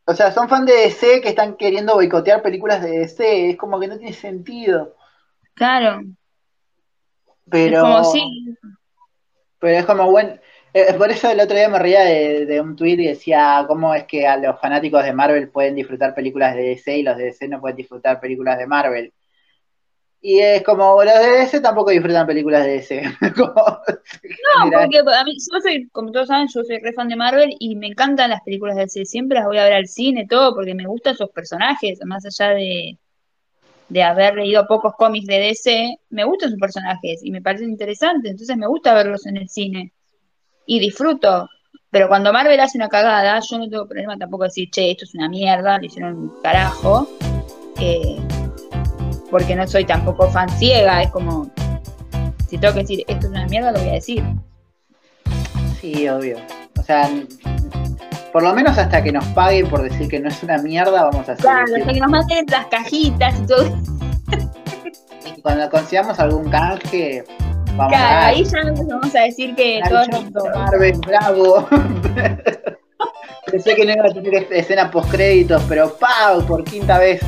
[0.06, 3.80] o sea, son fan de DC que están queriendo boicotear películas de DC, es como
[3.80, 4.95] que no tiene sentido.
[5.53, 6.01] Claro,
[7.49, 8.22] Pero, es como sí,
[9.60, 10.38] pero es como, bueno,
[10.74, 13.93] eh, por eso el otro día me reía de, de un tweet y decía cómo
[13.95, 17.26] es que a los fanáticos de Marvel pueden disfrutar películas de DC y los de
[17.26, 19.14] DC no pueden disfrutar películas de Marvel.
[20.28, 23.03] Y es como, los de DC tampoco disfrutan películas de DC.
[23.36, 27.16] Como, No, porque a mí, yo soy, como todos saben, yo soy re fan de
[27.16, 29.06] Marvel y me encantan las películas de DC.
[29.06, 32.56] Siempre las voy a ver al cine, todo, porque me gustan esos personajes, más allá
[32.56, 32.97] de,
[33.90, 38.32] de haber leído pocos cómics de DC, me gustan sus personajes y me parecen interesantes,
[38.32, 39.94] entonces me gusta verlos en el cine
[40.66, 41.48] y disfruto
[41.92, 45.06] Pero cuando Marvel hace una cagada, yo no tengo problema tampoco de decir, che, esto
[45.06, 47.08] es una mierda, le hicieron un carajo.
[47.80, 48.18] Eh,
[49.30, 51.52] porque no soy tampoco fan ciega, es como,
[52.48, 54.24] si tengo que decir esto es una mierda, lo voy a decir.
[55.80, 56.38] Sí, obvio.
[56.78, 57.10] O sea,
[58.36, 61.30] por lo menos hasta que nos paguen por decir que no es una mierda, vamos
[61.30, 61.38] a hacer.
[61.38, 63.78] Claro, hasta que nos manden las cajitas y todo.
[65.38, 67.24] Y cuando consigamos algún canje,
[67.78, 70.44] vamos Claro, a ahí ya nos vamos a decir que todo Naruto, lindo.
[70.54, 71.70] Marvel, bravo.
[73.54, 76.46] Pensé que no iba a tener escena post créditos, pero ¡pau!
[76.46, 77.22] por quinta vez.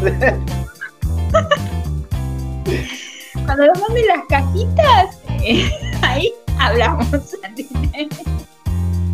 [3.45, 7.07] Cuando nos manden las cajitas, eh, ahí hablamos.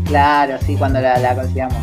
[0.06, 1.78] claro, sí, cuando la, la consigamos.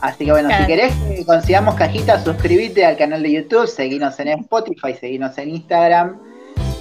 [0.00, 0.64] Así que bueno, Claro.
[0.64, 5.50] si querés que consigamos cajitas, suscríbete al canal de YouTube, seguinos en Spotify, seguinos en
[5.50, 6.20] Instagram.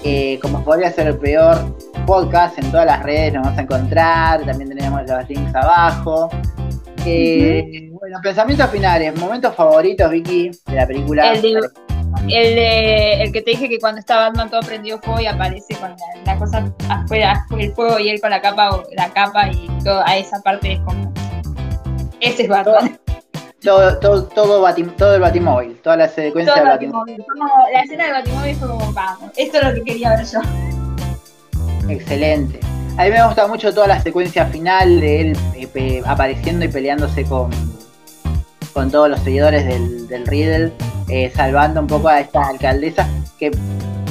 [0.03, 1.75] Eh, como podría ser el peor
[2.05, 6.29] podcast, en todas las redes nos vas a encontrar, también tenemos los links abajo.
[7.05, 11.33] Eh, Bueno, pensamientos finales, momentos favoritos, Vicky, de la película.
[11.33, 11.59] El de-
[12.23, 15.75] El, de- el que te dije que cuando está Batman todo prendido fuego y aparece
[15.75, 15.97] con la,
[16.33, 20.01] la cosa afuera, el fuego y él con la capa, o la capa y todo,
[20.05, 21.13] a esa parte es como.
[22.19, 22.99] Ese es Batman.
[23.63, 27.25] Todo, todo, todo, Batim- todo el Batimóvil, toda la secuencia Todo del el Batimóvil.
[27.73, 30.39] La escena del Batimóvil fue como, vamos, esto es lo que quería ver yo.
[31.89, 32.59] Excelente.
[32.97, 37.23] A mí me gusta mucho toda la secuencia final de él eh, apareciendo y peleándose
[37.25, 37.49] con,
[38.73, 40.71] con todos los seguidores del, del Riddle,
[41.09, 43.07] eh, salvando un poco a esta alcaldesa
[43.39, 43.51] que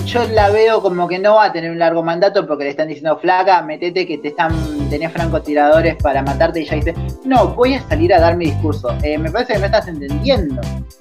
[0.07, 2.89] yo la veo como que no va a tener un largo mandato porque le están
[2.89, 4.55] diciendo flaca, metete que te están,
[4.89, 6.95] tenés francotiradores para matarte y ella dice,
[7.25, 8.97] no, voy a salir a dar mi discurso.
[9.03, 10.61] Eh, me parece que no estás entendiendo.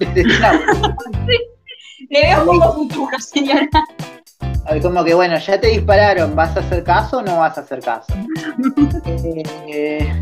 [2.10, 3.68] Le veo un poco futuro, señora.
[4.82, 7.80] Como que bueno, ya te dispararon, ¿vas a hacer caso o no vas a hacer
[7.80, 8.12] caso?
[9.68, 10.12] Eh,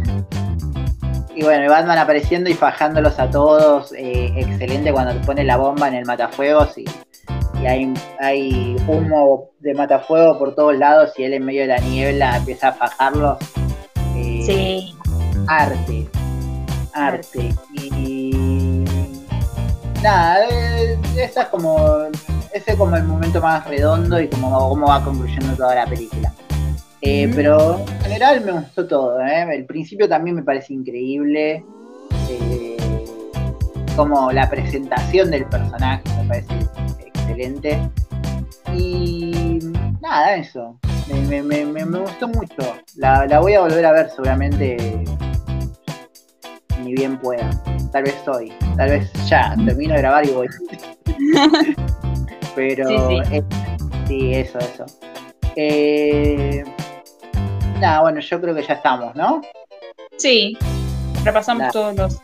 [1.36, 5.88] y bueno, Batman apareciendo y fajándolos a todos, eh, excelente cuando te pone la bomba
[5.88, 6.84] en el matafuegos y,
[7.60, 11.78] y hay, hay humo de matafuego por todos lados y él en medio de la
[11.78, 13.38] niebla empieza a fajarlos.
[14.16, 14.94] Eh, Sí.
[15.48, 16.06] arte,
[16.92, 17.54] arte.
[17.72, 18.84] Y
[20.02, 21.78] nada, eh, esa es como,
[22.52, 26.32] ese es como el momento más redondo y como cómo va concluyendo toda la película.
[27.06, 27.36] Eh, Ujú.
[27.36, 29.46] Pero en general me gustó todo, ¿eh?
[29.54, 31.64] el principio también me parece increíble,
[32.30, 32.76] eh,
[33.96, 36.54] como la presentación del personaje me parece
[37.04, 37.78] excelente.
[38.74, 39.58] Y
[40.00, 40.78] nada, eso.
[41.08, 42.56] Me, me- me- me- gustó mucho.
[42.96, 45.04] La, la voy a volver a ver seguramente
[46.82, 47.50] ni bien pueda.
[47.92, 48.52] Tal vez hoy.
[48.76, 49.54] Tal vez ya.
[49.66, 50.48] Termino de grabar y voy.
[52.56, 53.42] Pero Sí, sí.
[54.08, 54.86] sí, eso, eso.
[55.56, 56.64] Eh,
[57.84, 59.42] nada, bueno, yo creo que ya estamos, ¿no?
[60.16, 60.56] Sí.
[61.24, 61.72] Repasamos Dale.
[61.72, 62.18] todos los.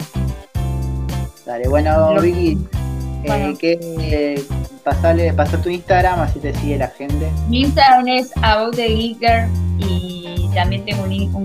[1.47, 3.59] Dale, bueno, Lo- Vicky, eh, Bueno.
[3.59, 4.43] que, eh,
[4.85, 5.33] pasale,
[5.63, 7.31] tu Instagram, así te sigue la gente.
[7.49, 9.49] Mi Instagram es About the Geeker
[9.79, 11.45] y también tengo un, in- un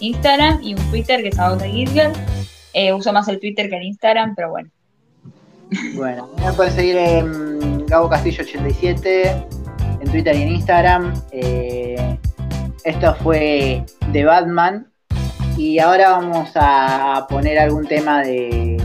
[0.00, 2.12] Instagram y un Twitter que es About the Geeker.
[2.74, 4.70] Eh, uso más el Twitter que el Instagram, pero bueno.
[5.96, 9.30] Bueno, me pueden seguir en Gabo Castillo 87
[10.00, 11.12] en Twitter y en Instagram.
[11.32, 11.87] Eh,
[12.88, 14.90] esto fue de Batman.
[15.56, 18.76] Y ahora vamos a poner algún tema de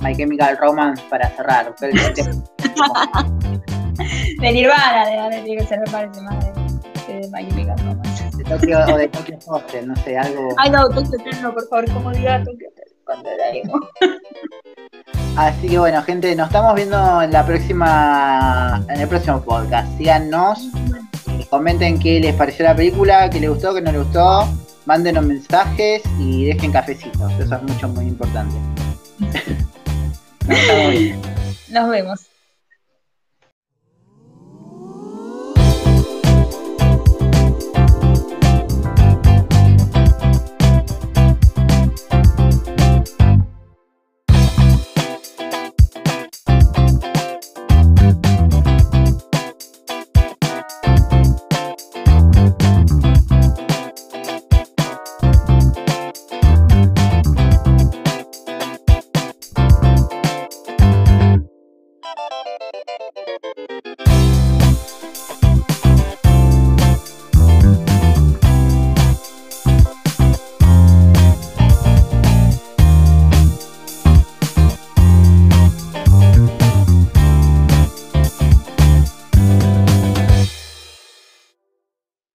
[0.00, 1.74] My Chemical Romance para cerrar.
[1.80, 2.24] Este-
[4.40, 6.44] De Nirvana, de tiene que ser, me parece más
[7.06, 8.30] de, de My Chemical Romance.
[8.36, 10.48] de Tokyo o de Tokyo Hostel, no sé, algo.
[10.56, 14.18] Ay, no, Tokyo Hotel no, por favor, como diga Tokyo Hotel cuando la.
[15.36, 19.86] Así que bueno, gente, nos estamos viendo en la próxima, en el próximo podcast.
[19.98, 20.68] Síganos,
[21.50, 24.48] comenten qué les pareció la película, qué les gustó, qué no les gustó,
[24.86, 27.32] mándenos mensajes y dejen cafecitos.
[27.38, 28.54] Eso es mucho, muy importante.
[31.70, 32.33] Nos vemos.